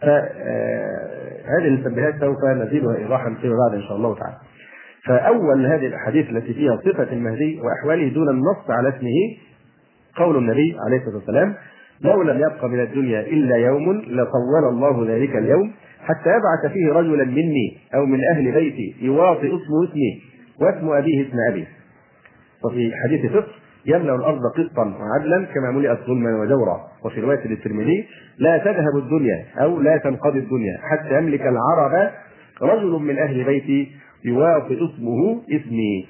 فهذه 0.02 1.64
المسبحات 1.64 2.14
سوف 2.20 2.44
نزيدها 2.44 2.96
ايضاحا 2.96 3.34
فيما 3.40 3.54
بعد 3.56 3.74
إن 3.74 3.82
شاء 3.82 3.96
الله 3.96 4.14
تعالى. 4.14 4.36
فأول 5.06 5.66
هذه 5.66 5.86
الأحاديث 5.86 6.30
التي 6.30 6.54
فيها 6.54 6.76
صفة 6.76 7.12
المهدي 7.12 7.60
وأحواله 7.60 8.08
دون 8.08 8.28
النص 8.28 8.70
على 8.70 8.88
اسمه 8.88 9.36
قول 10.16 10.36
النبي 10.36 10.76
عليه 10.86 10.96
الصلاة 10.96 11.14
والسلام 11.14 11.54
لو 12.00 12.22
لم 12.22 12.36
يبق 12.36 12.64
من 12.64 12.80
الدنيا 12.80 13.20
إلا 13.20 13.56
يوم 13.56 13.92
لطول 13.92 14.68
الله 14.68 15.14
ذلك 15.14 15.36
اليوم 15.36 15.72
حتى 16.00 16.30
يبعث 16.30 16.72
فيه 16.72 16.92
رجلا 16.92 17.24
مني 17.24 17.76
أو 17.94 18.06
من 18.06 18.24
أهل 18.24 18.52
بيتي 18.52 18.94
يواطئ 19.00 19.46
اسمه 19.46 19.84
اسمي 19.84 20.22
واسم 20.60 20.88
أبيه 20.88 21.28
اسم 21.28 21.36
ابي 21.50 21.66
وفي 22.64 22.92
حديث 23.04 23.32
فقه 23.32 23.52
يملا 23.86 24.14
الأرض 24.14 24.40
قسطا 24.56 24.82
وعدلا 24.82 25.46
كما 25.54 25.70
ملئت 25.70 25.98
ظلما 26.06 26.40
وجورا. 26.40 26.80
وفي 27.04 27.20
رواية 27.20 27.46
للترمذي 27.46 28.06
لا 28.38 28.58
تذهب 28.58 28.96
الدنيا 28.96 29.44
أو 29.60 29.80
لا 29.80 29.96
تنقضي 29.96 30.38
الدنيا 30.38 30.78
حتى 30.90 31.18
يملك 31.18 31.40
العرب 31.40 32.10
رجل 32.62 32.90
من 32.90 33.18
أهل 33.18 33.44
بيتي 33.44 33.92
يوافق 34.24 34.78
اسمه 34.92 35.42
اسمي. 35.50 36.06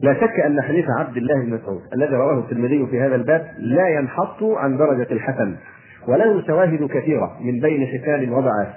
لا 0.00 0.14
شك 0.14 0.40
أن 0.46 0.62
حديث 0.62 0.84
عبد 0.98 1.16
الله 1.16 1.34
بن 1.44 1.54
مسعود 1.54 1.80
الذي 1.94 2.16
رواه 2.16 2.38
الترمذي 2.38 2.86
في 2.86 3.00
هذا 3.00 3.14
الباب 3.14 3.46
لا 3.58 3.88
ينحط 3.88 4.42
عن 4.42 4.76
درجة 4.76 5.12
الحسن 5.12 5.56
وله 6.08 6.46
شواهد 6.46 6.84
كثيرة 6.86 7.38
من 7.40 7.60
بين 7.60 7.86
ختان 7.86 8.30
وضعاف 8.30 8.68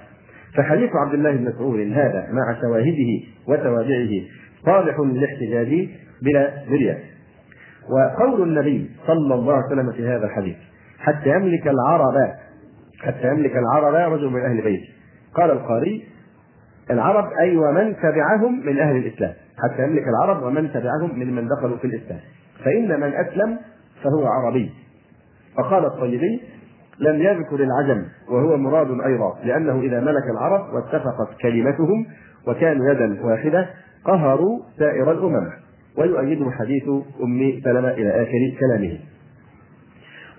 فحديث 0.56 0.90
عبد 0.96 1.14
الله 1.14 1.32
بن 1.32 1.44
مسعود 1.50 1.80
هذا 1.80 2.28
مع 2.32 2.62
شواهده 2.62 3.26
وتوابعه 3.48 4.10
صالح 4.66 5.00
للاحتجاج 5.00 5.90
بلا 6.22 6.52
مرية 6.70 7.00
وقول 7.90 8.42
النبي 8.42 8.90
صلى 9.08 9.36
الله 9.36 9.54
عليه 9.54 9.66
وسلم 9.66 9.92
في 9.92 10.08
هذا 10.08 10.26
الحديث 10.26 10.56
حتى 11.00 11.30
يملك 11.30 11.68
العرب 11.68 12.14
حتى 13.00 13.28
يملك 13.28 13.52
العرب 13.58 14.14
رجل 14.14 14.30
من 14.30 14.42
أهل 14.42 14.62
بيت 14.62 14.82
قال 15.36 15.52
القاري 15.52 16.04
العرب 16.90 17.26
أي 17.40 17.58
ومن 17.58 17.96
تبعهم 17.96 18.66
من 18.66 18.80
أهل 18.80 18.96
الإسلام. 18.96 19.34
حتى 19.64 19.84
يملك 19.84 20.04
العرب 20.08 20.44
ومن 20.44 20.72
تبعهم 20.74 21.20
من 21.20 21.36
من 21.36 21.48
دخلوا 21.48 21.78
في 21.78 21.88
الإسلام. 21.88 22.20
فإن 22.66 23.00
من 23.00 23.14
أسلم 23.14 23.60
فهو 24.04 24.28
عربي. 24.28 24.72
فقال 25.58 25.86
الطيبي 25.86 26.42
لم 27.00 27.22
يذكر 27.22 27.56
العجم 27.56 28.06
وهو 28.30 28.58
مراد 28.58 29.02
أيضا 29.06 29.40
لأنه 29.44 29.80
إذا 29.80 30.00
ملك 30.00 30.24
العرب 30.32 30.74
واتفقت 30.74 31.42
كلمتهم 31.42 32.06
وكانوا 32.48 32.92
يدا 32.92 33.26
واحدة 33.26 33.70
قهروا 34.06 34.60
سائر 34.78 35.12
الأمم. 35.12 35.52
ويؤيده 35.98 36.52
حديث 36.52 36.84
أم 37.24 37.62
سلمة 37.64 37.90
إلى 37.90 38.10
آخر 38.10 38.58
كلامه. 38.60 38.98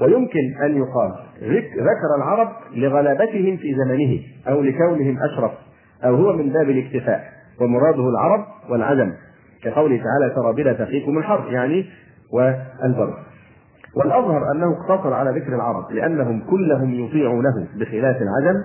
ويمكن 0.01 0.63
أن 0.65 0.77
يقال 0.77 1.13
ذكر 1.79 2.17
العرب 2.17 2.49
لغلبتهم 2.75 3.57
في 3.57 3.75
زمنه 3.75 4.21
أو 4.49 4.63
لكونهم 4.63 5.19
أشرف. 5.23 5.53
أو 6.05 6.15
هو 6.15 6.33
من 6.33 6.49
باب 6.49 6.71
الاكتفاء 6.71 7.25
ومراده 7.61 8.09
العرب 8.09 8.45
والعجم. 8.71 9.13
كقوله 9.65 9.97
تعالى 9.97 10.53
بلا 10.57 10.73
تقيكم 10.73 11.19
الحرب 11.19 11.53
يعني 11.53 11.87
والبر. 12.33 13.19
والأظهر 13.97 14.53
أنه 14.55 14.67
اقتصر 14.73 15.13
على 15.13 15.41
ذكر 15.41 15.55
العرب 15.55 15.93
لأنهم 15.93 16.43
كلهم 16.51 16.95
يطيعونه 16.95 17.69
بخلاف 17.77 18.17
العجم. 18.23 18.63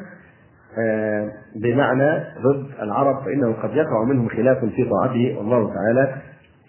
بمعنى 1.56 2.24
ضد 2.44 2.66
العرب 2.82 3.26
فإنه 3.26 3.54
قد 3.54 3.74
يقع 3.74 4.04
منهم 4.04 4.30
خلاف 4.30 4.66
في 4.66 4.90
طاعته 4.90 5.36
والله 5.38 5.74
تعالى 5.74 6.16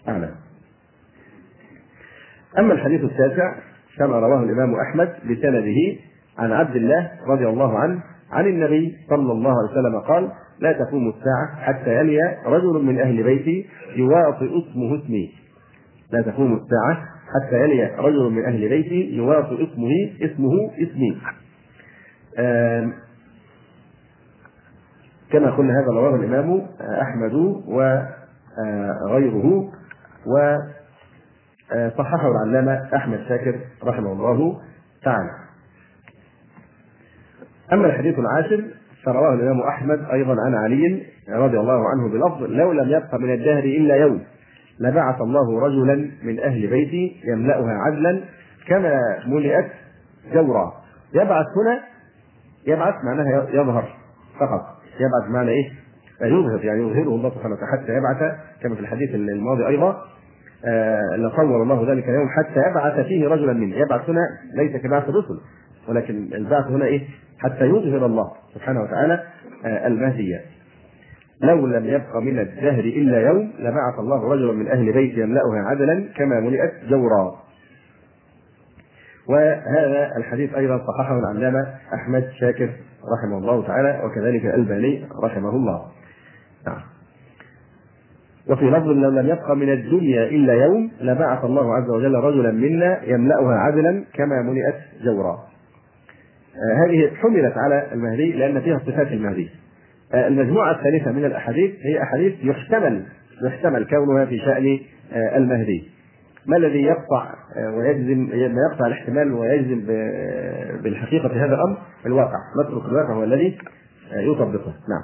أعلم. 0.09 0.31
أما 2.59 2.73
الحديث 2.73 3.05
التاسع 3.05 3.55
كما 3.99 4.19
رواه 4.19 4.43
الإمام 4.43 4.75
أحمد 4.75 5.15
بسنده 5.31 5.97
عن 6.39 6.53
عبد 6.53 6.77
الله 6.77 7.11
رضي 7.27 7.47
الله 7.47 7.79
عنه 7.79 8.03
عن 8.33 8.47
النبي 8.47 8.97
صلى 9.11 9.33
الله 9.33 9.51
عليه 9.51 9.71
وسلم 9.71 10.01
قال 10.01 10.31
لا 10.61 10.73
تقوم 10.73 11.09
الساعة 11.09 11.57
حتى 11.57 11.95
يلي 11.95 12.19
رجل 12.47 12.85
من 12.85 12.99
أهل 13.01 13.23
بيتي 13.23 13.69
يواطئ 13.97 14.47
اسمه 14.47 14.99
اسمي. 14.99 15.35
لا 16.13 16.23
تقوم 16.23 16.55
الساعة 16.55 17.09
حتى 17.35 17.57
يلي 17.63 17.97
رجل 17.99 18.31
من 18.31 18.45
أهل 18.45 18.69
بيتي 18.69 19.17
يواطئ 19.17 19.55
اسمه 19.55 19.91
اسمه 20.23 20.71
اسمي. 20.79 21.19
كما 25.33 25.51
قلنا 25.51 25.81
هذا 25.81 25.87
رواه 25.87 26.15
الإمام 26.15 26.67
أحمد 26.81 27.35
وغيره 29.05 29.73
وصححه 31.77 32.31
العلامة 32.31 32.89
أحمد 32.97 33.19
شاكر 33.29 33.61
رحمه 33.85 34.13
الله 34.13 34.61
تعالى. 35.05 35.31
أما 37.73 37.87
الحديث 37.87 38.19
العاشر 38.19 38.65
فرواه 39.05 39.35
الإمام 39.35 39.61
أحمد 39.61 40.05
أيضا 40.13 40.37
عن 40.47 40.55
علي 40.55 41.03
رضي 41.29 41.59
الله 41.61 41.83
عنه 41.89 42.09
بلفظ 42.13 42.43
لو 42.43 42.73
لم 42.73 42.89
يبق 42.89 43.15
من 43.15 43.35
الدهر 43.35 43.65
إلا 43.65 43.95
يوم 43.97 44.23
لبعث 44.81 45.21
الله 45.21 45.61
رجلا 45.61 46.11
من 46.23 46.41
أهل 46.41 46.67
بيتي 46.67 47.17
يملأها 47.25 47.73
عدلا 47.87 48.21
كما 48.69 49.01
ملئت 49.27 49.67
جورا 50.35 50.73
يبعث 51.15 51.47
هنا 51.57 51.81
يبعث 52.67 52.95
معناها 53.05 53.47
يظهر 53.51 53.85
فقط 54.41 54.61
يبعث 54.95 55.31
معنى 55.31 55.51
إيه؟ 55.51 55.71
يظهر 56.23 56.65
يعني 56.65 56.83
يظهره 56.83 57.15
الله 57.15 57.31
سبحانه 57.31 57.55
وتعالى 57.55 57.73
حتى 57.73 57.93
يبعث 57.93 58.35
كما 58.63 58.75
في 58.75 58.81
الحديث 58.81 59.15
الماضي 59.15 59.67
أيضا 59.67 59.97
آه 60.65 61.17
لصور 61.17 61.63
الله 61.63 61.93
ذلك 61.93 62.09
اليوم 62.09 62.29
حتى 62.29 62.61
يبعث 62.71 63.07
فيه 63.07 63.29
رجلا 63.29 63.53
منه 63.53 63.77
يبعث 63.77 64.11
هنا 64.11 64.21
ليس 64.55 64.83
كبعث 64.83 65.09
الرسل 65.09 65.41
ولكن 65.89 66.15
البعث 66.35 66.67
هنا 66.67 66.85
إيه؟ 66.85 67.03
حتى 67.39 67.65
يظهر 67.65 68.07
الله 68.07 68.33
سبحانه 68.55 68.81
وتعالى 68.83 69.23
المهدية. 69.65 70.41
لو 71.43 71.67
لم 71.67 71.85
يبق 71.85 72.17
من 72.17 72.39
الدهر 72.39 72.85
إلا 72.85 73.21
يوم 73.21 73.53
لبعث 73.59 73.99
الله 73.99 74.33
رجلا 74.33 74.53
من 74.53 74.69
أهل 74.69 74.93
بيت 74.93 75.19
يملأها 75.19 75.63
عدلا 75.67 76.05
كما 76.17 76.41
ملئت 76.41 76.73
جورا. 76.89 77.35
وهذا 79.29 80.17
الحديث 80.17 80.55
أيضا 80.55 80.79
صححه 80.79 81.19
العلامة 81.19 81.67
أحمد 81.95 82.31
شاكر 82.41 82.71
رحمه 83.19 83.39
الله 83.39 83.67
تعالى 83.67 84.03
وكذلك 84.05 84.45
الباني 84.55 85.09
رحمه 85.25 85.51
الله. 85.51 85.83
نعم. 86.67 86.81
وفي 88.51 88.65
لفظ 88.65 88.87
لو 88.87 89.11
لم 89.11 89.27
يبق 89.27 89.51
من 89.51 89.73
الدنيا 89.73 90.25
إلا 90.25 90.53
يوم 90.53 90.91
لبعث 91.01 91.45
الله 91.45 91.75
عز 91.75 91.91
وجل 91.91 92.15
رجلا 92.15 92.51
منا 92.51 93.05
يملأها 93.05 93.55
عدلا 93.55 94.05
كما 94.15 94.43
ملئت 94.43 94.75
جورا. 95.05 95.39
آه 96.57 96.87
هذه 96.87 97.11
حملت 97.15 97.53
على 97.57 97.93
المهدي 97.93 98.33
لأن 98.33 98.61
فيها 98.61 98.79
صفات 98.79 99.13
المهدي. 99.13 99.51
آه 100.15 100.29
المجموعة 100.29 100.71
الثالثة 100.71 101.13
من 101.13 101.25
الأحاديث 101.25 101.71
هي 101.83 102.03
أحاديث 102.03 102.35
يحتمل 102.43 103.03
يحتمل 103.47 103.87
كونها 103.87 104.25
في 104.25 104.39
شأن 104.39 104.79
آه 105.13 105.37
المهدي. 105.37 105.91
ما 106.47 106.57
الذي 106.57 106.83
يقطع 106.83 107.35
ويجزم 107.57 108.19
ما 108.55 108.61
يقطع 108.73 108.87
الاحتمال 108.87 109.33
ويجزم 109.33 109.87
بالحقيقة 110.83 111.29
في 111.29 111.35
هذا 111.35 111.55
الأمر؟ 111.55 111.79
الواقع، 112.07 112.39
نترك 112.65 112.85
الواقع 112.85 113.15
هو 113.15 113.25
الذي 113.25 113.59
يطبقه، 114.13 114.75
نعم. 114.89 115.03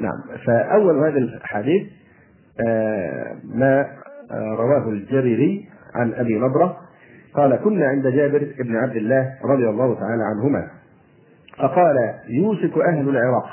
نعم، 0.00 0.38
فأول 0.46 0.98
هذا 0.98 1.18
الحديث 1.18 1.82
ما 3.44 3.86
رواه 4.32 4.88
الجريري 4.88 5.68
عن 5.94 6.12
أبي 6.14 6.38
نضرة 6.38 6.76
قال 7.34 7.56
كنا 7.56 7.86
عند 7.86 8.06
جابر 8.06 8.46
بن 8.58 8.76
عبد 8.76 8.96
الله 8.96 9.34
رضي 9.44 9.68
الله 9.68 9.94
تعالى 9.94 10.22
عنهما 10.22 10.70
فقال 11.58 11.96
يوشك 12.28 12.78
أهل 12.78 13.08
العراق 13.08 13.46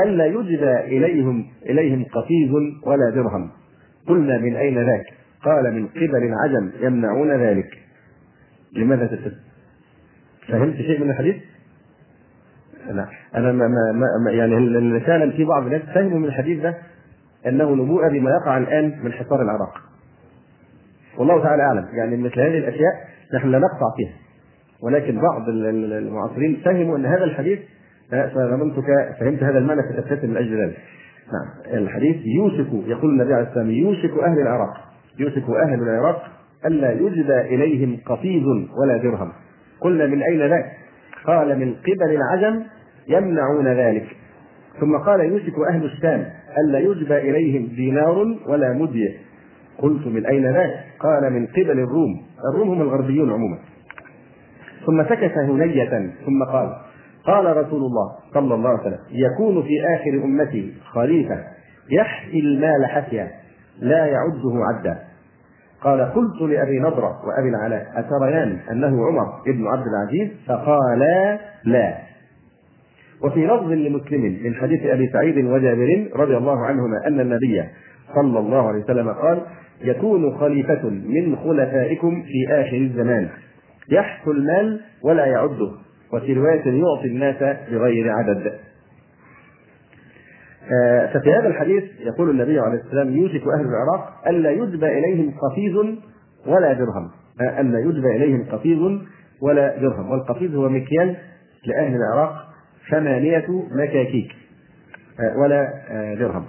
ألا 0.00 0.26
يجدى 0.26 0.80
اليهم 0.80 1.46
إليهم 1.62 2.04
قفيز 2.04 2.50
ولا 2.86 3.10
درهم 3.14 3.50
قلنا 4.08 4.38
من 4.38 4.56
أين 4.56 4.78
ذاك؟ 4.78 5.04
قال 5.44 5.74
من 5.74 5.86
قبل 5.86 6.22
العجم 6.32 6.70
يمنعون 6.80 7.30
ذلك 7.30 7.78
لماذا 8.76 9.06
تسد؟ 9.06 9.36
فهمت 10.48 10.76
شيء 10.76 11.04
من 11.04 11.10
الحديث؟ 11.10 11.36
لا 12.90 13.06
أنا 13.34 13.52
ما 13.52 13.68
ما 13.68 14.18
ما 14.24 14.30
يعني 14.30 15.00
فعلا 15.00 15.30
في 15.30 15.44
بعض 15.44 15.62
الناس 15.66 15.82
فهموا 15.82 16.18
من 16.18 16.24
الحديث 16.24 16.62
ده 16.62 16.74
أنه 17.46 17.74
نبوءة 17.74 18.08
بما 18.08 18.30
يقع 18.30 18.58
الآن 18.58 18.98
من 19.04 19.12
حصار 19.12 19.42
العراق. 19.42 19.80
والله 21.18 21.42
تعالى 21.42 21.62
أعلم. 21.62 21.88
يعني 21.92 22.16
مثل 22.16 22.40
هذه 22.40 22.58
الأشياء 22.58 22.92
نحن 23.34 23.50
لا 23.50 23.58
نقطع 23.58 23.96
فيها. 23.96 24.12
ولكن 24.82 25.20
بعض 25.20 25.48
المعاصرين 25.48 26.60
فهموا 26.64 26.96
أن 26.96 27.06
هذا 27.06 27.24
الحديث 27.24 27.58
فظننتك 28.10 28.86
فهمت 29.20 29.42
هذا 29.42 29.58
المعنى 29.58 29.82
فتبتسم 29.82 30.30
من 30.30 30.36
أجل 30.36 30.62
ذلك. 30.62 30.76
نعم. 31.32 31.82
الحديث 31.82 32.16
يوشك 32.26 32.66
يقول 32.86 33.10
النبي 33.10 33.34
عليه 33.34 33.44
والسلام 33.44 33.70
يوشك 33.70 34.18
أهل 34.22 34.40
العراق. 34.40 34.74
يوشك 35.18 35.44
أهل 35.50 35.82
العراق 35.82 36.22
ألا 36.66 36.92
يجدى 36.92 37.40
إليهم 37.40 37.98
قفيز 38.06 38.42
ولا 38.82 38.96
درهم. 38.96 39.32
قلنا 39.80 40.06
من 40.06 40.22
أين 40.22 40.46
ذاك؟ 40.46 40.64
قال 41.26 41.58
من 41.58 41.74
قبل 41.74 42.16
العجم 42.16 42.62
يمنعون 43.08 43.68
ذلك. 43.68 44.06
ثم 44.80 44.96
قال 44.96 45.20
يوشك 45.20 45.54
أهل 45.68 45.84
الشام 45.84 46.26
ألا 46.58 46.78
يجدى 46.78 47.18
إليهم 47.18 47.66
دينار 47.66 48.26
ولا 48.46 48.72
مدية. 48.72 49.31
قلت 49.78 50.06
من 50.06 50.26
أين 50.26 50.52
ذاك؟ 50.52 50.70
قال 51.00 51.32
من 51.32 51.46
قبل 51.46 51.70
الروم. 51.70 52.22
الروم 52.52 52.68
هم 52.68 52.82
الغربيون 52.82 53.32
عموما. 53.32 53.58
ثم 54.86 55.04
سكت 55.04 55.38
هنية 55.38 56.10
ثم 56.26 56.44
قال 56.52 56.76
قال 57.24 57.56
رسول 57.56 57.80
الله 57.80 58.12
صلى 58.34 58.54
الله 58.54 58.70
عليه 58.70 58.80
وسلم 58.80 58.98
يكون 59.10 59.62
في 59.62 59.86
آخر 59.94 60.24
أمتي 60.24 60.74
خليفة 60.84 61.38
يحيي 61.90 62.40
المال 62.40 62.86
حسيا 62.86 63.30
لا 63.80 64.06
يعده 64.06 64.52
عدا. 64.54 64.98
قال 65.80 66.00
قلت 66.00 66.42
لأبي 66.42 66.78
نضرة 66.78 67.26
وأبي 67.26 67.48
العلاء 67.48 67.92
أتريان 67.96 68.58
أنه 68.70 69.06
عمر 69.06 69.42
بن 69.46 69.66
عبد 69.66 69.86
العزيز؟ 69.86 70.28
فقالا 70.46 71.38
لا. 71.64 71.98
وفي 73.24 73.46
لفظ 73.46 73.70
لمسلم 73.70 74.38
من 74.44 74.54
حديث 74.54 74.86
أبي 74.86 75.08
سعيد 75.12 75.44
وجابر 75.44 76.08
رضي 76.16 76.36
الله 76.36 76.66
عنهما 76.66 77.06
أن 77.06 77.20
النبي 77.20 77.64
صلى 78.14 78.38
الله 78.38 78.68
عليه 78.68 78.84
وسلم 78.84 79.08
قال 79.08 79.42
يكون 79.80 80.38
خليفة 80.38 80.88
من 80.88 81.36
خلفائكم 81.36 82.22
في 82.22 82.52
آخر 82.52 82.76
الزمان. 82.76 83.28
يحث 83.90 84.28
المال 84.28 84.80
ولا 85.04 85.26
يعده 85.26 85.70
وفي 86.12 86.32
رواية 86.32 86.82
يعطي 86.82 87.06
الناس 87.06 87.36
بغير 87.70 88.10
عدد. 88.10 88.52
ففي 91.12 91.32
هذا 91.32 91.48
الحديث 91.48 91.84
يقول 92.00 92.30
النبي 92.30 92.60
عليه 92.60 92.78
السلام 92.78 93.16
يوشك 93.16 93.42
أهل 93.58 93.66
العراق 93.66 94.28
الا 94.28 94.50
يجبى 94.50 94.98
إليهم 94.98 95.34
قفيز 95.38 95.76
ولا 96.46 96.72
درهم. 96.72 97.10
الا 97.40 97.78
يجبى 97.78 98.16
إليهم 98.16 98.44
قفيز 98.52 98.78
ولا 99.42 99.76
درهم. 99.76 100.10
والقفيز 100.10 100.54
هو 100.54 100.68
مكيال 100.68 101.16
لأهل 101.66 101.94
العراق 101.96 102.34
ثمانية 102.90 103.46
مكاكيك 103.70 104.32
ولا 105.42 105.68
درهم. 106.18 106.44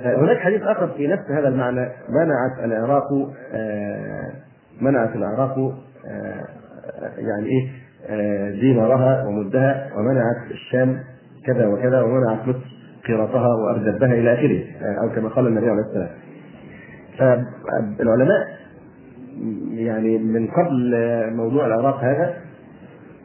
هناك 0.00 0.38
حديث 0.38 0.62
آخر 0.62 0.88
في 0.88 1.06
نفس 1.06 1.30
هذا 1.30 1.48
المعنى 1.48 1.88
منعت 2.08 2.64
العراق 2.64 3.08
منعت 4.80 5.16
العراق 5.16 5.74
يعني 7.18 7.46
إيه 7.46 7.70
دينارها 8.60 9.26
ومدها 9.26 9.90
ومنعت 9.96 10.50
الشام 10.50 11.00
كذا 11.46 11.66
وكذا 11.66 12.00
ومنعت 12.02 12.48
مصر 12.48 12.58
قيراطها 13.06 13.48
وأردبها 13.48 14.12
إلى 14.14 14.34
آخره 14.34 14.64
أو 15.02 15.14
كما 15.14 15.28
قال 15.28 15.46
النبي 15.46 15.70
عليه 15.70 15.82
السلام. 15.82 16.08
فالعلماء 17.98 18.46
يعني 19.74 20.18
من 20.18 20.46
قبل 20.46 20.94
موضوع 21.36 21.66
العراق 21.66 22.04
هذا 22.04 22.34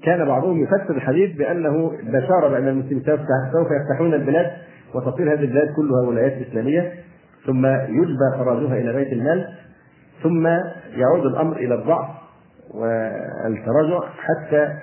كان 0.04 0.26
بعضهم 0.26 0.64
يفسر 0.64 0.96
الحديث 0.96 1.38
بأنه 1.38 1.92
بشارة 2.04 2.50
بأن 2.50 2.68
المسلمين 2.68 3.04
سوف 3.52 3.68
يفتحون 3.72 4.14
البلاد 4.14 4.52
وتصير 4.96 5.34
هذه 5.34 5.42
البلاد 5.42 5.68
كلها 5.76 6.08
ولايات 6.08 6.48
إسلامية 6.48 6.94
ثم 7.46 7.66
يجبى 7.66 8.38
خراجها 8.38 8.78
إلى 8.78 8.94
بيت 8.94 9.14
المال 9.14 9.48
ثم 10.24 10.48
يعود 10.98 11.26
الأمر 11.26 11.58
إلى 11.58 11.76
الضعف 11.76 12.10
والتراجع 12.74 14.00
حتى 14.10 14.74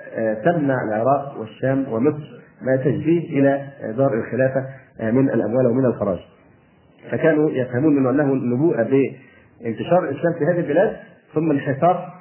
تمنع 0.45 0.75
العراق 0.83 1.39
والشام 1.39 1.85
ومصر 1.89 2.41
ما 2.61 2.75
تجريه 2.75 3.39
إلى 3.39 3.67
دار 3.97 4.13
الخلافة 4.13 4.65
من 5.11 5.29
الأموال 5.29 5.67
ومن 5.67 5.85
الخراج. 5.85 6.19
فكانوا 7.11 7.49
يفهمون 7.51 7.95
منه 7.95 8.09
انه 8.09 8.33
نبوءة 8.55 8.83
بانتشار 8.83 10.03
الإسلام 10.03 10.33
في 10.39 10.45
هذه 10.45 10.59
البلاد 10.59 10.95
ثم 11.33 11.51
انحصار 11.51 12.13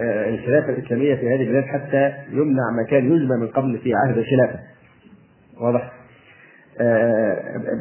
الخلافة 0.00 0.72
الإسلامية 0.72 1.14
في 1.14 1.34
هذه 1.34 1.42
البلاد 1.42 1.64
حتى 1.64 2.12
يمنع 2.30 2.70
ما 2.76 2.82
كان 2.90 3.08
من 3.28 3.46
قبل 3.46 3.78
في 3.78 3.94
عهد 3.94 4.18
الخلافة. 4.18 4.58
واضح؟ 5.60 5.92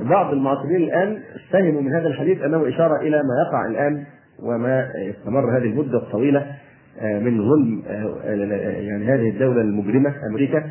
بعض 0.10 0.34
المعاصرين 0.34 0.76
الآن 0.76 1.20
فهموا 1.52 1.82
من 1.82 1.94
هذا 1.94 2.08
الحديث 2.08 2.42
أنه 2.42 2.68
إشارة 2.70 3.02
إلى 3.02 3.18
ما 3.18 3.48
يقع 3.48 3.66
الآن 3.66 4.04
وما 4.44 4.92
استمر 5.10 5.58
هذه 5.58 5.64
المدة 5.64 5.98
الطويلة 5.98 6.46
من 7.02 7.50
ظلم 7.50 7.84
يعني 8.88 9.06
هذه 9.06 9.30
الدولة 9.30 9.62
المجرمة 9.62 10.14
أمريكا 10.30 10.64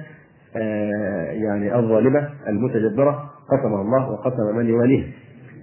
يعني 1.32 1.74
الظالمة 1.78 2.28
المتجبرة 2.48 3.30
قسم 3.50 3.74
الله 3.74 4.10
وقسم 4.10 4.56
من 4.56 4.68
يواليه. 4.68 5.04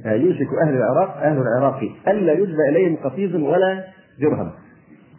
يوشك 0.06 0.48
أهل 0.64 0.76
العراق 0.78 1.18
أهل 1.18 1.38
العراق 1.38 1.80
ألا 2.08 2.34
يجبى 2.34 2.70
إليهم 2.70 2.96
قفيز 2.96 3.36
ولا 3.36 3.84
درهم. 4.22 4.52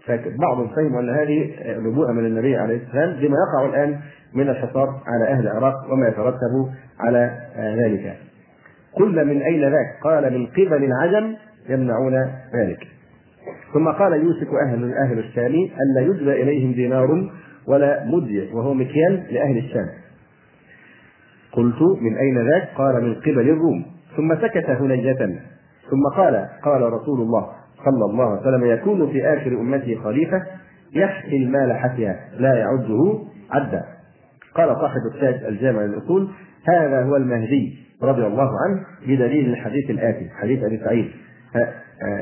فبعضهم 0.08 0.68
فهموا 0.68 1.00
أن 1.00 1.10
هذه 1.10 1.50
نبوءة 1.78 2.12
من 2.12 2.26
النبي 2.26 2.56
عليه 2.56 2.76
السلام 2.76 3.10
بما 3.20 3.36
يقع 3.48 3.66
الآن 3.68 4.00
من 4.34 4.48
الحصار 4.48 4.88
على 5.06 5.28
أهل 5.28 5.46
العراق 5.46 5.92
وما 5.92 6.08
يترتب 6.08 6.72
على 7.00 7.40
ذلك. 7.56 8.16
قل 8.92 9.26
من 9.26 9.42
أين 9.42 9.62
ذاك؟ 9.62 9.86
قال 10.04 10.32
من 10.38 10.46
قبل 10.46 10.84
العجم 10.84 11.34
يمنعون 11.68 12.14
ذلك. 12.54 12.86
ثم 13.74 13.88
قال 13.88 14.12
يوشك 14.12 14.48
أهل 14.66 14.94
أهل 14.94 15.18
الشام 15.18 15.54
ألا 15.54 16.00
يجبى 16.00 16.42
إليهم 16.42 16.72
دينار 16.72 17.30
ولا 17.68 18.04
مدية 18.04 18.54
وهو 18.54 18.74
مكيال 18.74 19.22
لأهل 19.30 19.58
الشام. 19.58 19.88
قلت 21.52 21.82
من 22.00 22.16
أين 22.16 22.50
ذاك؟ 22.50 22.68
قال 22.76 23.04
من 23.04 23.14
قبل 23.14 23.50
الروم. 23.50 23.84
ثم 24.16 24.34
سكت 24.34 24.70
هنية 24.70 25.40
ثم 25.90 26.16
قال 26.16 26.48
قال 26.64 26.92
رسول 26.92 27.20
الله 27.20 27.46
صلى 27.84 28.04
الله 28.10 28.24
عليه 28.24 28.40
وسلم 28.40 28.64
يكون 28.70 29.12
في 29.12 29.26
آخر 29.26 29.52
أمتي 29.52 29.96
خليفة 29.96 30.42
يحكي 30.94 31.36
المال 31.36 31.72
حكيا 31.72 32.16
لا 32.38 32.54
يعده 32.54 33.18
عدا. 33.50 33.84
قال 34.54 34.76
صاحب 34.76 35.00
التاج 35.14 35.44
الجامع 35.44 35.82
للأصول 35.82 36.28
هذا 36.68 37.02
هو 37.02 37.16
المهدي 37.16 37.78
رضي 38.02 38.26
الله 38.26 38.50
عنه 38.66 38.84
بدليل 39.06 39.50
الحديث 39.50 39.90
الآتي 39.90 40.28
حديث 40.40 40.64
أبي 40.64 40.80
سعيد. 40.84 41.10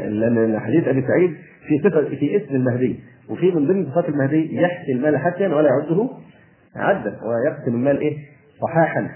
لأن 0.09 0.61
حديث 0.61 0.89
أبي 0.89 1.05
سعيد 1.07 1.35
في 1.69 1.89
صفة 1.89 2.05
في 2.17 2.37
اسم 2.37 2.55
المهدي 2.55 3.01
وفي 3.31 3.51
من 3.51 3.67
ضمن 3.67 3.87
صفات 3.91 4.09
المهدي 4.09 4.57
يحكي 4.57 4.93
المال 4.93 5.19
حكيا 5.19 5.49
ولا 5.49 5.69
يعده 5.69 6.09
عدا 6.77 7.19
ويقسم 7.23 7.75
المال 7.75 8.01
إيه؟ 8.01 8.17
صحاحا. 8.63 9.09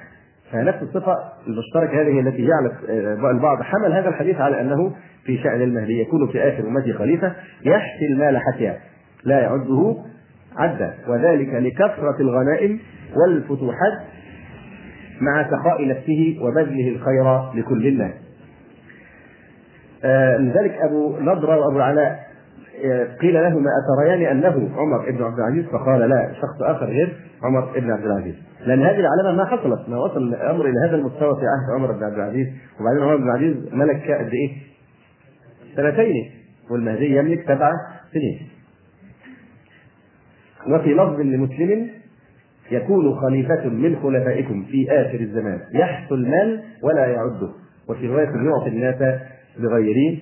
فنفس 0.52 0.82
الصفة 0.82 1.16
المشتركة 1.46 2.02
هذه 2.02 2.20
التي 2.20 2.46
جعلت 2.46 2.72
آه، 2.90 3.30
البعض 3.30 3.62
حمل 3.62 3.92
هذا 3.92 4.08
الحديث 4.08 4.40
على 4.40 4.60
أنه 4.60 4.92
في 5.24 5.38
شأن 5.38 5.62
المهدي 5.62 6.00
يكون 6.00 6.28
في 6.28 6.48
آخر 6.48 6.68
أمته 6.68 6.92
خليفة 6.92 7.32
يحشي 7.64 8.06
المال 8.10 8.38
حشيا 8.38 8.78
لا 9.24 9.40
يعده 9.40 9.96
عدا 10.56 10.94
وذلك 11.08 11.54
لكثرة 11.54 12.16
الغنائم 12.20 12.78
والفتوحات 13.16 13.98
مع 15.20 15.50
سخاء 15.50 15.88
نفسه 15.88 16.38
وبذله 16.42 16.88
الخير 16.88 17.52
لكل 17.54 17.86
الناس. 17.86 18.14
آه 20.04 20.36
لذلك 20.36 20.74
أبو 20.88 21.16
نضرة 21.20 21.56
وأبو 21.56 21.76
العلاء 21.76 22.29
قيل 23.20 23.34
لهما 23.34 23.70
أتريان 23.80 24.22
أنه 24.36 24.70
عمر 24.76 25.10
بن 25.10 25.22
عبد 25.22 25.38
العزيز؟ 25.38 25.64
فقال 25.64 26.00
لا 26.00 26.32
شخص 26.32 26.62
آخر 26.62 26.86
غير 26.86 27.16
عمر 27.42 27.78
بن 27.80 27.90
عبد 27.90 28.04
العزيز. 28.04 28.34
لأن 28.66 28.82
هذه 28.82 29.00
العلامة 29.00 29.36
ما 29.36 29.44
حصلت 29.44 29.88
ما 29.88 29.98
وصل 29.98 30.22
الأمر 30.22 30.66
إلى 30.66 30.88
هذا 30.88 30.96
المستوى 30.96 31.40
في 31.40 31.46
عهد 31.46 31.74
عمر 31.74 31.92
بن 31.92 32.04
عبد 32.04 32.14
العزيز. 32.14 32.46
وبعدين 32.80 33.02
عمر 33.02 33.16
بن 33.16 33.30
عبد 33.30 33.42
العزيز 33.42 33.74
ملك 33.74 34.10
قد 34.10 34.30
إيه؟ 34.32 34.50
سنتين 35.76 36.30
والمهدي 36.70 37.16
يملك 37.16 37.42
سبع 37.44 37.72
سنين. 38.12 38.40
وفي 40.68 40.94
لفظ 40.94 41.20
لمسلم 41.20 41.88
يكون 42.70 43.20
خليفة 43.20 43.68
من 43.68 43.96
خلفائكم 43.96 44.64
في 44.64 44.90
آخر 44.90 45.20
الزمان. 45.20 45.60
يحث 45.74 46.12
المال 46.12 46.62
ولا 46.82 47.06
يعده. 47.06 47.48
وفي 47.88 48.06
رواية 48.06 48.28
يعطي 48.28 48.68
الناس 48.68 49.20
بغير 49.58 50.18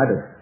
عدد. 0.00 0.35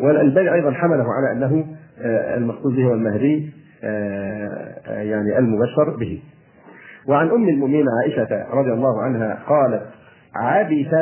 والألباني 0.00 0.54
أيضا 0.54 0.72
حمله 0.72 1.04
على 1.12 1.32
أنه 1.32 1.66
آه، 2.00 2.36
المقصود 2.36 2.76
به 2.76 2.84
هو 2.84 2.94
المهدي 2.94 3.50
آه، 3.84 4.74
آه، 4.86 5.02
يعني 5.02 5.38
المبشر 5.38 5.96
به. 6.00 6.22
وعن 7.08 7.28
أم 7.28 7.48
المؤمنين 7.48 7.86
عائشة 8.02 8.46
رضي 8.52 8.72
الله 8.72 9.02
عنها 9.02 9.38
قالت 9.48 9.82
عبث 10.34 10.94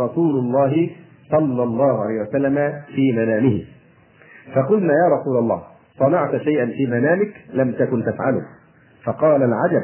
رسول 0.00 0.38
الله 0.38 0.90
صلى 1.30 1.62
الله 1.62 2.04
عليه 2.04 2.20
وسلم 2.20 2.72
في 2.94 3.12
منامه. 3.12 3.62
فقلنا 4.54 4.92
يا 4.92 5.20
رسول 5.20 5.38
الله 5.38 5.62
صنعت 5.98 6.36
شيئا 6.36 6.66
في 6.66 6.86
منامك 6.86 7.32
لم 7.52 7.72
تكن 7.72 8.04
تفعله. 8.04 8.42
فقال 9.04 9.42
العجب 9.42 9.82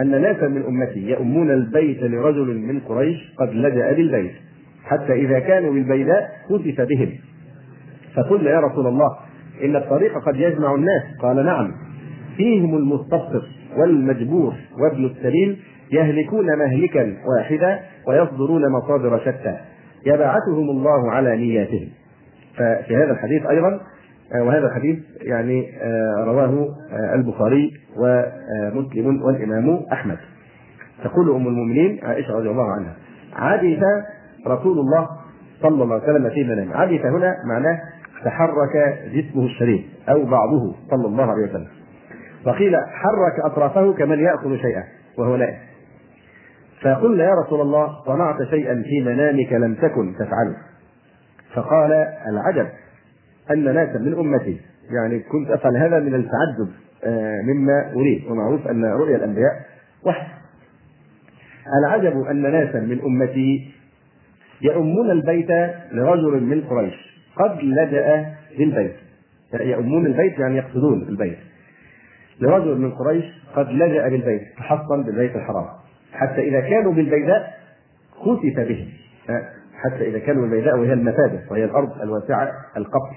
أن 0.00 0.20
ناسا 0.22 0.48
من 0.48 0.62
أمتي 0.62 1.00
يؤمون 1.00 1.50
البيت 1.50 2.02
لرجل 2.02 2.58
من 2.58 2.80
قريش 2.80 3.34
قد 3.38 3.48
لجأ 3.48 3.92
للبيت 3.92 4.32
حتى 4.84 5.12
إذا 5.12 5.38
كانوا 5.38 5.72
بالبيداء 5.72 6.30
خسف 6.48 6.80
بهم. 6.80 7.18
فقلنا 8.16 8.50
يا 8.50 8.60
رسول 8.60 8.86
الله 8.86 9.16
إن 9.64 9.76
الطريق 9.76 10.18
قد 10.26 10.36
يجمع 10.36 10.74
الناس. 10.74 11.02
قال 11.22 11.44
نعم. 11.44 11.72
فيهم 12.36 12.76
المستبصر 12.76 13.42
والمجبور 13.76 14.54
وابن 14.78 15.04
السبيل 15.04 15.58
يهلكون 15.92 16.46
مهلكا 16.58 17.16
واحدا 17.26 17.80
ويصدرون 18.08 18.62
مصادر 18.72 19.18
شتى. 19.18 19.56
يبعثهم 20.06 20.70
الله 20.70 21.10
على 21.10 21.36
نياتهم. 21.36 21.88
ففي 22.54 22.96
هذا 22.96 23.12
الحديث 23.12 23.46
أيضا 23.46 23.80
آه، 24.34 24.42
وهذا 24.42 24.66
الحديث 24.66 24.98
يعني 25.22 25.72
آه، 25.82 26.24
رواه 26.24 26.68
آه، 26.92 27.14
البخاري 27.14 27.72
ومسلم 27.96 29.22
والإمام 29.22 29.80
أحمد. 29.92 30.18
تقول 31.04 31.30
أم 31.30 31.46
المؤمنين 31.46 32.00
عائشة 32.02 32.34
رضي 32.34 32.50
الله 32.50 32.72
عنها 32.72 32.96
عبث 33.36 33.82
رسول 34.46 34.78
الله 34.78 35.08
صلى 35.62 35.82
الله 35.82 35.94
عليه 35.94 36.04
وسلم 36.04 36.30
في 36.30 36.44
منامه. 36.44 36.76
عبث 36.76 37.06
هنا 37.06 37.34
معناه 37.48 37.78
تحرك 38.24 38.98
جسمه 39.14 39.44
الشريف 39.44 39.80
أو 40.08 40.24
بعضه 40.24 40.74
صلى 40.90 41.06
الله 41.06 41.24
عليه 41.24 41.42
وسلم. 41.42 41.68
وقيل 42.46 42.76
حرك 42.76 43.52
أطرافه 43.52 43.92
كمن 43.92 44.20
يأكل 44.20 44.58
شيئا 44.58 44.84
وهو 45.18 45.36
نائم. 45.36 45.58
فقلنا 46.82 47.24
يا 47.24 47.34
رسول 47.46 47.60
الله 47.60 48.04
صنعت 48.06 48.42
شيئا 48.42 48.82
في 48.82 49.00
منامك 49.00 49.52
لم 49.52 49.74
تكن 49.74 50.14
تفعله. 50.14 50.56
فقال 51.54 51.92
العجب 52.28 52.66
أن 53.50 53.74
ناسا 53.74 53.98
من 53.98 54.18
أمتي 54.18 54.60
يعني 54.90 55.20
كنت 55.20 55.50
أفعل 55.50 55.76
هذا 55.76 55.98
من 56.00 56.14
التعجب 56.14 56.70
آه، 57.04 57.42
مما 57.42 57.92
أريد. 57.92 58.24
ومعروف 58.30 58.68
أن 58.68 58.84
رؤيا 58.84 59.16
الأنبياء 59.16 59.52
وحي. 60.06 60.26
العجب 61.78 62.20
أن 62.30 62.42
ناسا 62.42 62.80
من 62.80 63.00
أمتي 63.00 63.72
يؤمون 64.62 65.10
البيت 65.10 65.50
لرجل 65.92 66.42
من 66.42 66.60
قريش. 66.60 67.09
قد 67.36 67.62
لجأ 67.62 68.34
للبيت. 68.58 68.94
يؤمون 69.60 70.06
البيت 70.06 70.38
يعني 70.38 70.56
يقصدون 70.56 71.02
البيت. 71.08 71.38
لرجل 72.40 72.78
من 72.78 72.90
قريش 72.90 73.24
قد 73.54 73.68
لجأ 73.68 74.08
للبيت 74.08 74.42
تحصن 74.58 75.02
بالبيت 75.02 75.36
الحرام. 75.36 75.66
حتى 76.12 76.40
إذا 76.40 76.60
كانوا 76.60 76.92
بالبيداء 76.92 77.54
خسف 78.16 78.60
بهم. 78.68 78.88
حتى 79.74 80.08
إذا 80.08 80.18
كانوا 80.18 80.42
بالبيداء 80.42 80.78
وهي 80.78 80.92
المفادة 80.92 81.40
وهي 81.50 81.64
الأرض 81.64 82.00
الواسعة 82.02 82.52
القبر. 82.76 83.16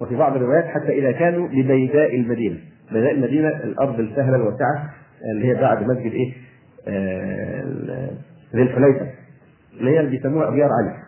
وفي 0.00 0.16
بعض 0.16 0.36
الروايات 0.36 0.64
حتى 0.64 0.98
إذا 0.98 1.12
كانوا 1.12 1.48
ببيداء 1.48 2.16
المدينة. 2.16 2.58
بيداء 2.92 3.12
المدينة 3.12 3.48
الأرض 3.48 4.00
السهلة 4.00 4.36
الواسعة 4.36 4.90
اللي 5.32 5.48
هي 5.48 5.54
بعد 5.54 5.82
مسجد 5.82 6.12
إيه؟ 6.12 6.32
آه 6.88 8.10
ذي 8.54 8.62
الحليفة. 8.62 9.06
اللي 9.80 9.90
هي 9.90 10.00
اللي 10.00 10.10
بيسموها 10.10 10.48
أبيار 10.48 10.68
علي. 10.72 11.03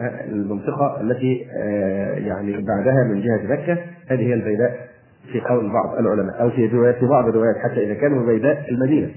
المنطقة 0.00 1.00
التي 1.00 1.46
آه، 1.56 2.14
يعني 2.14 2.52
بعدها 2.52 3.04
من 3.04 3.20
جهة 3.20 3.52
مكة. 3.52 3.78
هذه 4.08 4.20
هي 4.20 4.34
البيداء 4.34 4.88
في 5.32 5.40
قول 5.40 5.72
بعض 5.72 5.98
العلماء 5.98 6.42
أو 6.42 6.50
في 6.50 6.66
روايات 6.66 6.94
في 6.94 7.06
بعض 7.06 7.28
الروايات 7.28 7.56
حتى 7.56 7.84
إذا 7.84 7.94
كانوا 7.94 8.26
بيداء 8.26 8.64
المدينة. 8.70 9.10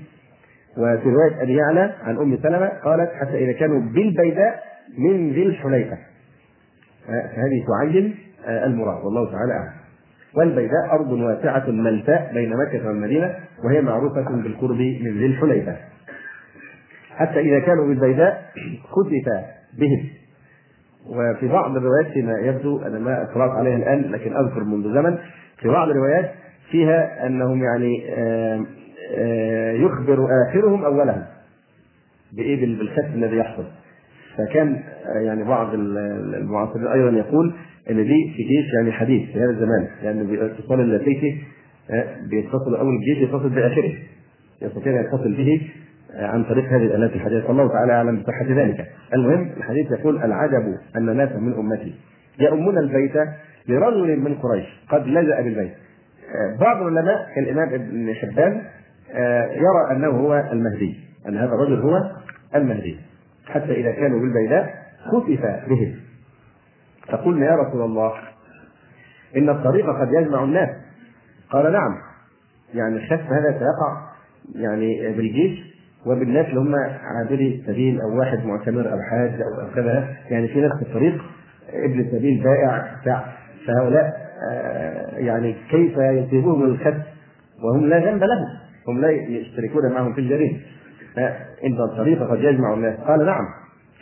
وفي 0.78 1.10
رواية 1.10 1.42
أبي 1.42 1.56
يعلى 1.56 1.94
عن 2.04 2.18
أم 2.18 2.38
سلمة 2.38 2.68
قالت 2.68 3.12
حتى 3.14 3.38
إذا 3.38 3.52
كانوا 3.52 3.82
بالبيداء 3.82 4.64
من 4.98 5.32
ذي 5.32 5.44
الحليفة. 5.44 5.98
آه، 7.10 7.28
فهذه 7.28 7.66
تعين 7.68 8.16
آه، 8.48 8.66
المراد 8.66 9.06
والله 9.06 9.32
تعالى 9.32 9.54
أعلم. 9.54 9.72
والبيداء 10.38 10.92
أرض 10.92 11.12
واسعة 11.12 11.70
ملتاء 11.70 12.32
بين 12.34 12.58
مكة 12.58 12.88
والمدينة 12.88 13.36
وهي 13.64 13.82
معروفة 13.82 14.22
بالقرب 14.44 14.78
من 14.78 15.18
ذي 15.18 15.26
الحليفة. 15.26 15.76
حتى 17.10 17.40
إذا 17.40 17.60
كانوا 17.60 17.88
بالبيداء 17.88 18.52
خسف 18.84 19.44
بهم. 19.78 20.10
وفي 21.10 21.48
بعض 21.48 21.76
الروايات 21.78 22.14
فيما 22.14 22.34
يبدو 22.40 22.82
أنا 22.82 23.00
ما 23.00 23.24
اطلعت 23.24 23.50
عليها 23.52 23.76
الآن 23.76 24.12
لكن 24.12 24.36
أذكر 24.36 24.64
منذ 24.64 24.94
زمن 24.94 25.18
في 25.62 25.68
بعض 25.68 25.90
الروايات 25.90 26.32
فيها 26.72 27.28
أنهم 27.28 27.64
يعني 27.64 28.04
يخبر 29.86 30.28
آخرهم 30.50 30.86
أولهم 30.86 31.24
بايه 32.34 32.66
بالخسف 32.78 33.14
الذي 33.16 33.38
يحصل. 33.38 33.64
فكان 34.38 34.80
يعني 35.26 35.44
بعض 35.44 35.74
المعاصرين 35.74 36.88
أيضا 36.88 37.18
يقول 37.18 37.54
إن 37.90 37.96
دي 37.96 38.34
في 38.38 38.44
جيش 38.44 38.74
يعني 38.74 38.92
حديث 38.92 39.32
في 39.32 39.40
هذا 39.40 39.50
الزمان 39.50 39.88
لأنه 40.04 40.24
باتصال 40.24 40.80
اللاسلكي 40.80 41.38
بيتصل 42.30 42.76
أول 42.76 42.96
الجيش 42.96 43.18
يتصل 43.18 43.50
بآخره. 43.50 43.94
يستطيع 44.62 45.00
ان 45.00 45.06
يتصل 45.06 45.34
به 45.34 45.62
عن 46.16 46.44
طريق 46.44 46.66
هذه 46.66 46.86
الآلات 46.86 47.12
الحديثة. 47.12 47.52
الله 47.52 47.68
تعالى 47.68 47.94
أعلم 47.94 48.22
بصحة 48.22 48.46
ذلك. 48.46 48.88
المهم 49.14 49.50
الحديث 49.58 49.92
يقول 49.92 50.24
العجب 50.24 50.78
أن 50.98 51.18
ناسا 51.18 51.38
من 51.38 51.54
أمتي 51.54 51.96
يؤمون 52.40 52.78
البيت 52.78 53.14
لرجل 53.68 54.20
من 54.20 54.36
قريش 54.36 54.66
قد 54.90 55.08
لجأ 55.08 55.42
بالبيت. 55.42 55.74
بعض 56.60 56.82
العلماء 56.82 57.28
كالامام 57.36 57.74
ابن 57.74 58.14
حبان 58.14 58.62
يرى 59.52 59.92
أنه 59.92 60.08
هو 60.08 60.50
المهدي 60.52 61.00
أن 61.28 61.38
هذا 61.38 61.54
الرجل 61.54 61.82
هو 61.82 62.12
المهدي. 62.56 63.00
حتى 63.48 63.72
إذا 63.72 63.92
كانوا 63.92 64.20
بالبيداء 64.20 64.76
خسف 65.06 65.70
بهم. 65.70 65.96
فقلنا 67.08 67.46
يا 67.46 67.56
رسول 67.56 67.82
الله 67.82 68.14
إن 69.38 69.50
الطريق 69.50 69.86
قد 69.86 70.14
يجمع 70.14 70.44
الناس. 70.44 70.70
قال 71.50 71.72
نعم. 71.72 71.98
يعني 72.74 72.96
الخسف 72.96 73.32
هذا 73.32 73.52
سيقع 73.52 74.02
يعني 74.56 75.14
بالجيش. 75.14 75.75
وبالناس 76.06 76.46
اللي 76.46 76.60
هم 76.60 76.76
عابري 77.04 77.64
سبيل 77.68 78.02
أو 78.02 78.20
واحد 78.20 78.46
معتمر 78.46 78.94
أو 78.94 79.02
حاج 79.02 79.42
أو 79.42 79.76
كذا 79.76 80.08
يعني 80.30 80.48
في 80.48 80.62
ناس 80.62 80.72
في 80.72 80.82
الطريق 80.82 81.24
ابن 81.74 82.12
سبيل 82.12 82.44
بائع 82.44 82.96
بتاع. 83.02 83.26
فهؤلاء 83.68 84.26
آه، 84.52 85.18
يعني 85.18 85.56
كيف 85.72 85.98
يصيبهم 85.98 86.64
الخس 86.64 87.02
وهم 87.64 87.86
لا 87.86 88.12
ذنب 88.12 88.24
لهم. 88.24 88.48
هم 88.88 89.02
لا 89.02 89.10
يشتركون 89.10 89.92
معهم 89.94 90.14
في 90.14 90.22
الجريمة. 90.22 90.58
ان 91.66 91.82
الطريق 91.92 92.24
قد 92.32 92.40
يجمع 92.40 92.74
الناس. 92.74 93.00
قال 93.00 93.26
نعم 93.26 93.46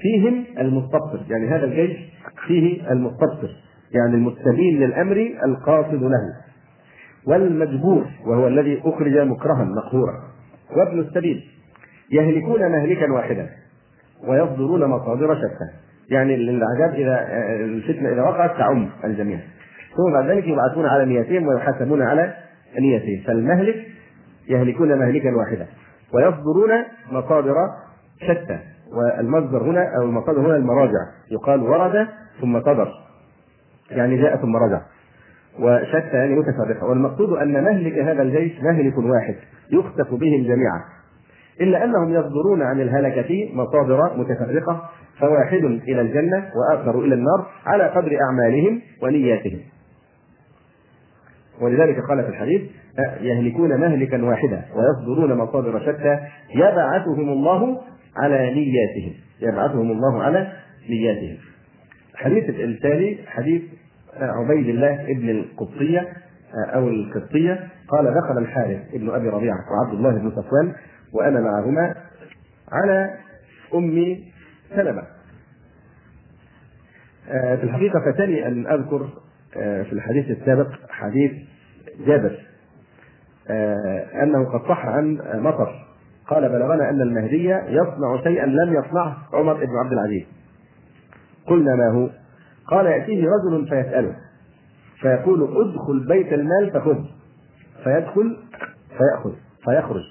فيهم 0.01 0.45
المستبصر 0.59 1.19
يعني 1.29 1.47
هذا 1.47 1.65
الجيش 1.65 1.97
فيه 2.47 2.91
المستبصر 2.91 3.49
يعني 3.91 4.15
المستبين 4.15 4.79
للأمر 4.79 5.31
القاصد 5.45 6.03
له. 6.03 6.33
والمجبور 7.27 8.05
وهو 8.25 8.47
الذي 8.47 8.81
أخرج 8.85 9.17
مكرها 9.17 9.63
مقهورا 9.63 10.13
وابن 10.77 10.99
السبيل. 10.99 11.52
يهلكون 12.13 12.71
مهلكا 12.71 13.11
واحدا 13.11 13.49
ويصدرون 14.27 14.85
مصادر 14.85 15.35
شتى. 15.35 15.69
يعني 16.09 16.35
العذاب 16.35 16.93
إذا 16.93 17.27
الفتنة 17.65 18.09
إذا 18.09 18.21
وقعت 18.21 18.57
تعم 18.57 18.89
الجميع. 19.03 19.39
ثم 19.97 20.13
بعد 20.13 20.29
ذلك 20.29 20.47
يبعثون 20.47 20.85
على 20.85 21.05
نيتهم 21.05 21.47
ويحاسبون 21.47 22.01
على 22.01 22.33
نيتهم. 22.79 23.23
فالمهلك 23.27 23.75
يهلكون 24.49 24.99
مهلكا 24.99 25.35
واحدا 25.35 25.67
ويصدرون 26.13 26.71
مصادر 27.11 27.55
شتى. 28.21 28.59
والمصدر 28.93 29.63
هنا 29.63 29.95
أو 29.97 30.03
المصادر 30.03 30.39
هنا 30.39 30.55
المراجع. 30.55 30.99
يقال 31.31 31.61
ورد 31.61 32.07
ثم 32.41 32.61
صدر. 32.61 32.87
يعني 33.91 34.21
جاء 34.21 34.35
ثم 34.37 34.55
رجع. 34.55 34.81
وشتى 35.59 36.17
يعني 36.17 36.35
متفرقه 36.35 36.85
والمقصود 36.85 37.37
أن 37.37 37.63
مهلك 37.63 37.97
هذا 37.97 38.21
الجيش 38.21 38.61
مهلك 38.61 38.97
واحد. 38.97 39.35
يخسف 39.71 40.13
بهم 40.13 40.43
جميعا. 40.43 40.81
إلا 41.61 41.83
أنهم 41.83 42.13
يصدرون 42.13 42.61
عن 42.61 42.81
الهلكة 42.81 43.49
مصادر 43.53 44.17
متفرقة 44.17 44.89
فواحد 45.19 45.63
إلى 45.63 46.01
الجنة 46.01 46.49
وآخر 46.55 46.99
إلى 46.99 47.15
النار 47.15 47.47
على 47.65 47.83
قدر 47.83 48.17
أعمالهم 48.21 48.81
ونياتهم. 49.03 49.59
ولذلك 51.61 51.99
قال 52.09 52.23
في 52.23 52.29
الحديث 52.29 52.61
يهلكون 53.21 53.79
مهلكا 53.79 54.25
واحدا 54.25 54.65
ويصدرون 54.75 55.37
مصادر 55.37 55.79
شتى 55.79 56.19
يبعثهم 56.55 57.29
الله 57.29 57.81
على 58.17 58.53
نياتهم. 58.53 59.13
يبعثهم 59.41 59.91
الله 59.91 60.23
على 60.23 60.51
نياتهم. 60.89 61.37
الحديث 62.13 62.49
التالي 62.49 63.17
حديث 63.27 63.61
عبيد 64.21 64.67
الله 64.67 65.01
ابن 65.11 65.29
القبطية 65.29 66.07
أو 66.73 66.87
القبطية 66.87 67.67
قال 67.87 68.13
دخل 68.13 68.37
الحارث 68.37 68.79
ابن 68.93 69.09
أبي 69.09 69.29
ربيعة 69.29 69.57
وعبد 69.71 69.93
الله 69.93 70.11
بن 70.11 70.31
صفوان 70.31 70.73
وأنا 71.13 71.39
معهما 71.39 71.95
على 72.71 73.17
أم 73.73 74.17
سلمة. 74.75 75.03
في 77.27 77.63
الحقيقة 77.63 78.11
فتني 78.11 78.47
أن 78.47 78.67
أذكر 78.67 79.09
في 79.53 79.93
الحديث 79.93 80.37
السابق 80.37 80.69
حديث 80.89 81.31
جابر 82.07 82.39
أنه 84.23 84.45
قد 84.53 84.67
صح 84.69 84.85
عن 84.85 85.19
مطر. 85.33 85.87
قال 86.27 86.49
بلغنا 86.49 86.89
أن 86.89 87.01
المهدي 87.01 87.49
يصنع 87.49 88.23
شيئا 88.23 88.45
لم 88.45 88.73
يصنعه 88.73 89.17
عمر 89.33 89.53
بن 89.53 89.77
عبد 89.83 89.93
العزيز. 89.93 90.23
قلنا 91.47 91.75
ما 91.75 91.89
هو؟ 91.89 92.09
قال 92.67 92.85
يأتيه 92.85 93.25
رجل 93.27 93.67
فيسأله 93.69 94.15
فيقول 95.01 95.43
ادخل 95.43 96.07
بيت 96.07 96.33
المال 96.33 96.71
فخذ. 96.73 97.03
فيدخل 97.83 98.37
فيأخذ 98.97 99.33
فيخرج. 99.65 100.03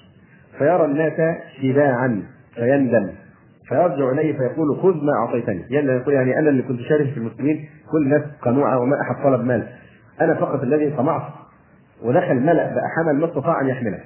فيرى 0.57 0.85
الناس 0.85 1.37
شباعا 1.61 2.23
فيندم. 2.55 3.09
فيرجع 3.69 4.11
إليه 4.11 4.37
فيقول 4.37 4.77
خذ 4.81 5.05
ما 5.05 5.13
أعطيتني. 5.13 5.63
يعني 5.69 5.91
يقول 5.91 6.13
يعني 6.13 6.39
أنا 6.39 6.49
اللي 6.49 6.63
كنت 6.63 6.79
شارك 6.79 7.09
في 7.09 7.17
المسلمين 7.17 7.69
كل 7.91 8.03
الناس 8.03 8.21
قنوعة 8.41 8.79
وما 8.79 9.01
أحد 9.01 9.23
طلب 9.23 9.45
مال. 9.45 9.67
أنا 10.21 10.33
فقط 10.33 10.61
الذي 10.63 10.89
طمعت 10.97 11.23
ودخل 12.03 12.35
ملأ 12.35 12.73
بقى 12.73 12.83
حمل 12.97 13.19
ما 13.19 13.25
استطاع 13.25 13.61
أن 13.61 13.67
يحمله. 13.67 13.99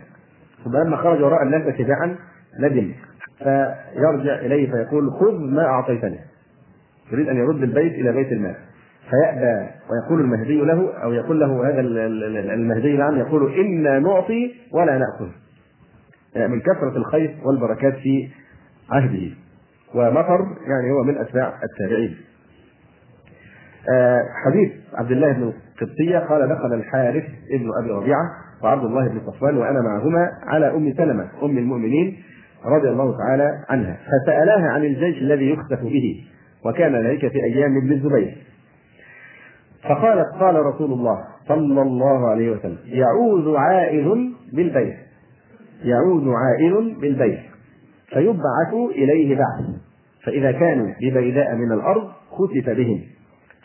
فلما 0.65 0.97
خرج 0.97 1.21
وراء 1.21 1.43
الناس 1.43 1.75
شباعا 1.75 2.15
ندم. 2.59 2.91
فيرجع 3.37 4.35
إليه 4.39 4.71
فيقول 4.71 5.11
خذ 5.11 5.39
ما 5.39 5.65
أعطيتني. 5.65 6.19
يريد 7.11 7.29
أن 7.29 7.37
يرد 7.37 7.63
البيت 7.63 7.93
إلى 7.93 8.11
بيت 8.11 8.31
المال. 8.31 8.55
فيأبى 9.09 9.69
ويقول 9.89 10.21
المهدي 10.21 10.61
له 10.61 10.93
أو 11.03 11.13
يقول 11.13 11.39
له 11.39 11.69
هذا 11.69 11.79
المهدي 12.53 12.97
نعم 12.97 13.17
يقول 13.19 13.53
أنا 13.53 13.99
نعطي 13.99 14.53
ولا 14.73 14.97
نأخذ. 14.97 15.29
من 16.47 16.59
كثرة 16.61 16.97
الخير 16.97 17.37
والبركات 17.45 17.93
في 17.93 18.29
عهده. 18.91 19.29
ومطر 19.95 20.39
يعني 20.67 20.91
هو 20.91 21.03
من 21.03 21.17
اتباع 21.17 21.53
التابعين. 21.63 22.17
حديث 24.45 24.71
عبد 24.93 25.11
الله 25.11 25.31
بن 25.31 25.43
القبطية 25.43 26.19
قال 26.19 26.49
دخل 26.49 26.73
الحارث 26.73 27.23
ابن 27.51 27.69
أبي 27.81 27.91
ربيعة 27.91 28.31
وعبد 28.63 28.83
الله 28.83 29.07
بن 29.07 29.19
صفوان 29.19 29.57
وأنا 29.57 29.81
معهما 29.81 30.31
على 30.47 30.75
أم 30.75 30.93
سلمة 30.93 31.29
أم 31.43 31.57
المؤمنين 31.57 32.17
رضي 32.65 32.89
الله 32.89 33.17
تعالى 33.17 33.51
عنها. 33.69 33.97
فسألاها 33.97 34.69
عن 34.69 34.83
الجيش 34.83 35.17
الذي 35.21 35.49
يخسف 35.49 35.83
به 35.83 36.23
وكان 36.65 36.95
ذلك 36.95 37.31
في 37.31 37.43
أيام 37.43 37.77
ابن 37.77 37.91
الزبير. 37.91 38.37
فقالت 39.83 40.27
قال 40.39 40.55
رسول 40.55 40.91
الله 40.91 41.23
صلى 41.47 41.81
الله 41.81 42.29
عليه 42.29 42.51
وسلم 42.51 42.77
يعوذ 42.85 43.55
عائذ 43.55 44.07
بالبيت. 44.53 45.06
يعوذ 45.83 46.29
عائذ 46.29 46.99
بالبيت 47.01 47.39
فيبعث 48.09 48.73
إليه 48.95 49.35
بعث 49.35 49.65
فإذا 50.25 50.51
كانوا 50.51 50.87
ببيداء 51.01 51.55
من 51.55 51.71
الأرض 51.71 52.07
خسف 52.31 52.69
بهم. 52.69 53.01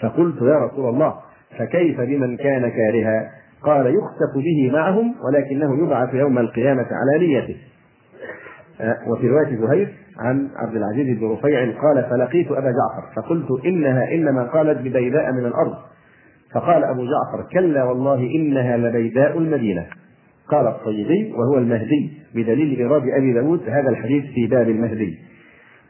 فقلت 0.01 0.42
يا 0.42 0.59
رسول 0.59 0.88
الله 0.88 1.14
فكيف 1.59 2.01
بمن 2.01 2.37
كان 2.37 2.70
كارها؟ 2.70 3.31
قال 3.62 3.87
يخسف 3.87 4.37
به 4.37 4.70
معهم 4.72 5.14
ولكنه 5.25 5.87
يبعث 5.87 6.14
يوم 6.14 6.38
القيامة 6.38 6.87
على 6.90 7.27
نيته. 7.27 7.57
وفي 9.07 9.29
رواية 9.29 9.57
زهير 9.57 9.94
عن 10.18 10.48
عبد 10.57 10.77
العزيز 10.77 11.18
بن 11.18 11.33
رفيع 11.33 11.81
قال 11.83 12.07
فلقيت 12.11 12.51
أبا 12.51 12.70
جعفر. 12.70 13.12
فقلت 13.16 13.64
إنها 13.66 14.14
إنما 14.14 14.42
قالت 14.44 14.79
ببيداء 14.79 15.33
من 15.33 15.46
الأرض. 15.46 15.75
فقال 16.55 16.85
أبو 16.85 17.05
جعفر 17.05 17.48
كلا 17.53 17.85
والله 17.85 18.31
إنها 18.35 18.77
لبيداء 18.77 19.38
المدينة. 19.38 19.87
قال 20.48 20.66
الطيبي 20.66 21.33
وهو 21.33 21.59
المهدي 21.59 22.12
بدليل 22.35 22.78
إيراد 22.78 23.02
أبي 23.09 23.33
داود 23.33 23.68
هذا 23.68 23.88
الحديث 23.88 24.24
في 24.35 24.46
باب 24.46 24.68
المهدي. 24.68 25.18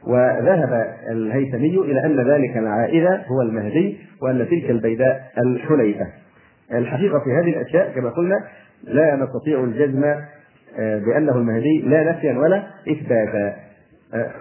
وذهب 0.07 0.97
الهيثمي 1.11 1.79
إلى 1.79 2.07
أن 2.07 2.21
ذلك 2.21 2.57
العائد 2.57 3.05
هو 3.05 3.43
المهدي 3.43 3.97
وأن 4.23 4.47
تلك 4.51 4.71
البيداء 4.71 5.33
الحليفة. 5.39 6.07
الحقيقة 6.73 7.19
في 7.19 7.31
هذه 7.31 7.61
الأشياء 7.61 7.93
كما 7.95 8.11
قلنا 8.11 8.45
لا 8.85 9.17
نستطيع 9.17 9.65
الجزم 9.65 10.01
بأنه 10.79 11.37
المهدي 11.37 11.83
لا 11.83 12.11
نفيا 12.11 12.39
ولا 12.39 12.63
إثباتا 12.89 13.57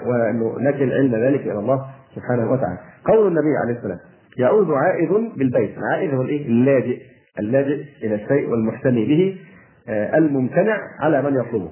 ونكل 0.06 0.93
علم 0.93 1.15
ذلك 1.15 1.41
إلى 1.41 1.60
الله 1.60 1.86
سبحانه 2.15 2.52
وتعالى. 2.52 2.80
قول 3.06 3.28
النبي 3.28 3.58
عليه 3.63 3.78
السلام 3.78 4.00
يعود 4.38 4.67
عائد 4.71 5.10
بالبيت. 5.38 5.78
العائد 5.78 6.13
هو 6.13 6.21
الإيه؟ 6.21 6.47
اللاجئ. 6.47 6.97
اللاجئ 7.39 7.84
إلى 8.04 8.15
الشيء 8.15 8.50
والمحتمي 8.50 9.06
به. 9.06 9.38
الممتنع 9.89 10.78
على 11.00 11.22
من 11.22 11.36
يطلبه 11.36 11.72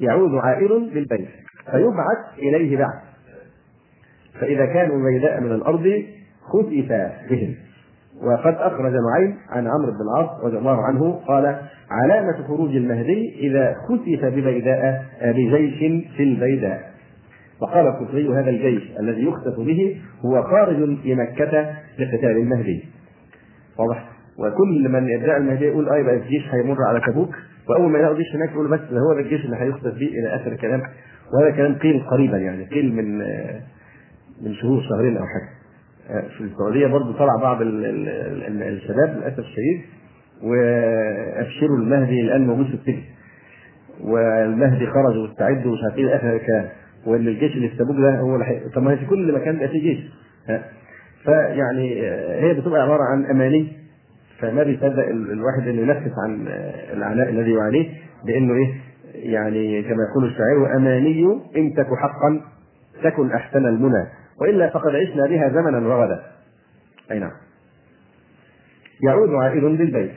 يعود 0.00 0.34
عائد 0.34 0.70
بالبيت 0.70 1.28
فيبعث 1.70 2.38
إليه 2.38 2.76
بعث. 2.76 3.02
فإذا 4.40 4.66
كانوا 4.66 5.10
بيداء 5.10 5.40
من 5.40 5.52
الأرض 5.52 6.04
خسف 6.42 7.12
بهم. 7.30 7.54
وقد 8.22 8.54
أخرج 8.54 8.92
نعيم 8.92 9.36
عن 9.48 9.66
عمرو 9.66 9.92
بن 9.92 10.00
العاص 10.00 10.44
رضي 10.44 10.58
الله 10.58 10.84
عنه 10.84 11.12
قال 11.12 11.60
علامة 11.90 12.46
خروج 12.48 12.76
المهدي 12.76 13.48
إذا 13.48 13.76
خسف 13.88 14.24
ببيداء 14.24 15.04
بجيش 15.22 15.78
في 16.16 16.22
البيداء. 16.22 16.94
وقال 17.62 17.86
الكفري 17.86 18.28
هذا 18.28 18.50
الجيش 18.50 18.82
الذي 19.00 19.24
يخسف 19.24 19.60
به 19.60 20.00
هو 20.24 20.42
خارج 20.42 20.76
لمكة 21.04 21.74
لقتال 21.98 22.36
المهدي. 22.36 22.84
واضح؟ 23.78 24.13
وكل 24.38 24.88
من 24.88 25.08
يدعي 25.08 25.36
المهدي 25.36 25.64
يقول 25.64 25.88
آه 25.88 25.96
يبقى 25.96 26.14
الجيش 26.16 26.42
هيمر 26.54 26.76
على 26.88 27.00
تبوك. 27.12 27.34
وأول 27.68 27.90
ما 27.90 27.98
يلاقوا 27.98 28.16
جيش 28.16 28.34
هناك 28.34 28.50
يقول 28.50 28.70
بس 28.70 28.80
ده 28.80 29.00
هو 29.00 29.14
ده 29.14 29.20
الجيش 29.20 29.44
اللي 29.44 29.56
هيخسف 29.56 29.94
به 29.94 30.06
إلى 30.06 30.36
آخر 30.36 30.52
الكلام. 30.52 30.82
وهذا 31.34 31.50
كلام 31.56 31.74
قيل 31.74 32.00
قريبا 32.10 32.36
يعني 32.38 32.64
قيل 32.64 32.94
من 32.94 33.18
من 34.42 34.54
شهور 34.54 34.82
شهرين 34.88 35.16
أو 35.16 35.24
حاجة. 35.26 35.48
في 36.28 36.40
السعودية 36.40 36.86
برضه 36.86 37.18
طلع 37.18 37.36
بعض 37.42 37.62
ال 37.62 37.84
ال 37.86 38.08
ال 38.08 38.62
الشباب 38.62 39.16
للأسف 39.16 39.38
الشديد 39.38 39.80
وأبشروا 40.42 41.78
المهدي 41.78 42.20
الآن 42.20 42.46
موجود 42.46 42.66
في 42.66 42.74
السجن 42.74 43.02
والمهدي 44.00 44.86
خرج 44.86 45.16
واستعد 45.16 45.66
ومش 45.66 45.78
عارف 45.84 45.98
إيه 45.98 46.16
آخر 46.16 46.36
الكلام. 46.36 46.68
وإن 47.06 47.28
الجيش 47.28 47.52
اللي 47.56 47.68
في 47.68 47.76
تبوك 47.76 47.96
ده 47.96 48.20
هو 48.20 48.34
اللي 48.34 48.60
طب 48.74 48.82
ما 48.82 48.96
في 48.96 49.06
كل 49.06 49.32
مكان 49.34 49.58
بقى 49.58 49.68
فيه 49.68 49.80
جيش. 49.82 49.98
فيعني 51.24 52.00
هي 52.42 52.54
بتبقى 52.54 52.82
عبارة 52.82 53.02
عن 53.02 53.24
أماني. 53.24 53.83
فما 54.44 54.62
بيصدق 54.62 55.08
الواحد 55.08 55.68
إنه 55.68 55.80
ينفس 55.80 56.12
عن 56.24 56.48
العناء 56.92 57.28
الذي 57.28 57.52
يعانيه 57.52 57.88
بإنه 58.26 58.54
إيه 58.54 58.74
يعني 59.14 59.82
كما 59.82 60.02
يقول 60.10 60.24
الشاعر 60.24 60.76
اماني 60.76 61.24
إن 61.56 61.74
تك 61.74 61.86
حقا 62.02 62.40
تكن 63.02 63.32
أحسن 63.32 63.66
المنى 63.66 64.06
وإلا 64.40 64.70
فقد 64.70 64.94
عشنا 64.94 65.26
بها 65.26 65.48
زمنا 65.48 65.88
وغدا. 65.88 66.22
أي 67.10 67.18
نعم. 67.18 67.32
يعود 69.08 69.28
عائد 69.28 69.64
بالبيت 69.64 70.12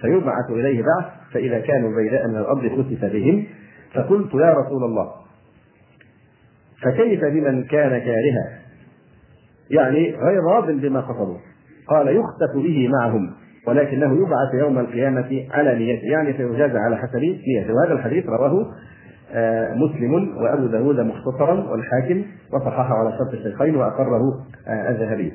فيبعث 0.00 0.50
إليه 0.50 0.82
بعث 0.82 1.12
فإذا 1.32 1.60
كانوا 1.60 1.96
بيداء 1.96 2.28
من 2.28 2.36
الأرض 2.36 2.68
خسف 2.68 3.04
بهم 3.04 3.46
فقلت 3.94 4.34
يا 4.34 4.54
رسول 4.54 4.84
الله 4.84 5.12
فكيف 6.82 7.24
بمن 7.24 7.64
كان 7.64 7.98
كارها؟ 7.98 8.60
يعني 9.70 10.16
غير 10.16 10.42
راض 10.44 10.70
بما 10.70 11.00
قصدوا 11.00 11.38
قال 11.88 12.08
يخسف 12.08 12.54
به 12.54 12.88
معهم. 12.88 13.34
ولكنه 13.66 14.14
يبعث 14.14 14.54
يوم 14.54 14.78
القيامة 14.78 15.46
على 15.50 15.78
نيته 15.78 16.04
يعني 16.04 16.32
فيجازى 16.32 16.78
على 16.78 16.96
حسب 16.96 17.16
نيته. 17.16 17.72
وهذا 17.74 17.92
الحديث 17.92 18.26
رواه 18.26 18.66
مسلم 19.74 20.36
وأبو 20.36 20.66
داود 20.66 21.00
مختصرا 21.00 21.70
والحاكم 21.70 22.22
وصححه 22.52 22.94
على 22.94 23.18
شرط 23.18 23.32
الشيخين 23.32 23.76
وأقره 23.76 24.22
الذهبي. 24.68 25.32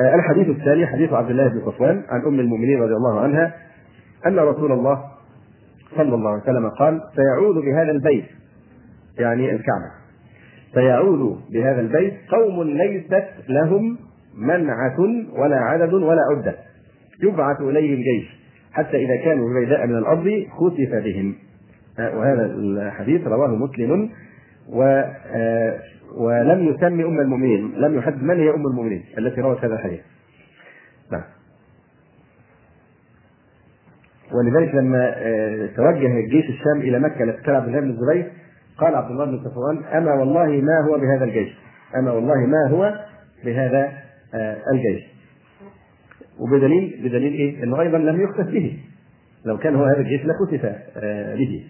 آه، 0.00 0.14
الحديث 0.14 0.48
الثاني 0.48 0.86
حديث 0.86 1.12
عبد 1.12 1.30
الله 1.30 1.48
بن 1.48 1.60
صفوان 1.60 2.02
عن 2.08 2.20
أم 2.26 2.40
المؤمنين 2.40 2.82
رضي 2.82 2.94
الله 2.94 3.20
عنها 3.20 3.54
أن 4.26 4.38
رسول 4.38 4.72
الله 4.72 5.04
صلى 5.96 6.14
الله 6.14 6.30
عليه 6.30 6.42
وسلم 6.42 6.68
قال 6.68 7.00
سيعود 7.16 7.56
بهذا 7.56 7.90
البيت 7.90 8.24
يعني 9.18 9.50
الكعبة. 9.50 10.03
سيعود 10.74 11.40
بهذا 11.50 11.80
البيت 11.80 12.14
قوم 12.28 12.62
ليست 12.62 13.28
لهم 13.48 13.98
منعة 14.38 15.00
ولا 15.38 15.56
عدد 15.56 15.92
ولا 15.92 16.20
عدة. 16.30 16.54
يبعث 17.22 17.60
إليهم 17.60 18.02
جيش. 18.02 18.44
حتى 18.72 18.96
إذا 18.96 19.16
كانوا 19.24 19.50
ببيداء 19.50 19.86
من 19.86 19.98
الأرض 19.98 20.46
خسف 20.50 20.94
بهم. 21.04 21.34
وهذا 21.98 22.46
الحديث 22.46 23.26
رواه 23.26 23.56
مسلم. 23.56 24.10
و 24.68 24.82
آه، 25.34 25.78
ولم 26.16 26.68
يسمي 26.68 27.04
أم 27.04 27.20
المؤمنين. 27.20 27.72
لم 27.76 27.98
يحدد 27.98 28.22
من 28.22 28.38
هي 28.38 28.50
أم 28.50 28.66
المؤمنين 28.66 29.04
التي 29.18 29.40
روت 29.40 29.64
هذا 29.64 29.74
الحديث. 29.74 30.00
نعم. 31.12 31.24
ولذلك 34.32 34.74
لما 34.74 35.14
آه، 35.16 35.66
توجه 35.76 36.20
جيش 36.20 36.44
الشام 36.48 36.80
إلى 36.80 36.98
مكة 36.98 37.22
الله 37.22 37.80
بن 37.80 37.90
الزبير 37.90 38.30
قال 38.78 38.94
عبد 38.94 39.10
الله 39.10 39.24
بن 39.24 39.38
صفوان 39.38 39.84
أما 39.84 40.14
والله 40.14 40.46
ما 40.46 40.80
هو 40.88 40.98
بهذا 40.98 41.24
الجيش؟ 41.24 41.48
أما 41.96 42.12
والله 42.12 42.46
ما 42.46 42.70
هو 42.70 42.94
بهذا 43.44 43.92
الجيش. 44.72 45.02
وبدليل 46.38 47.00
بدليل 47.04 47.32
إيه؟ 47.32 47.64
إنه 47.64 47.80
أيضا 47.80 47.98
لم 47.98 48.20
يخسف 48.22 48.46
به. 48.50 48.78
لو 49.44 49.58
كان 49.58 49.74
هو 49.74 49.84
هذا 49.84 50.00
الجيش 50.00 50.20
لخسف 50.26 50.66
به. 51.38 51.64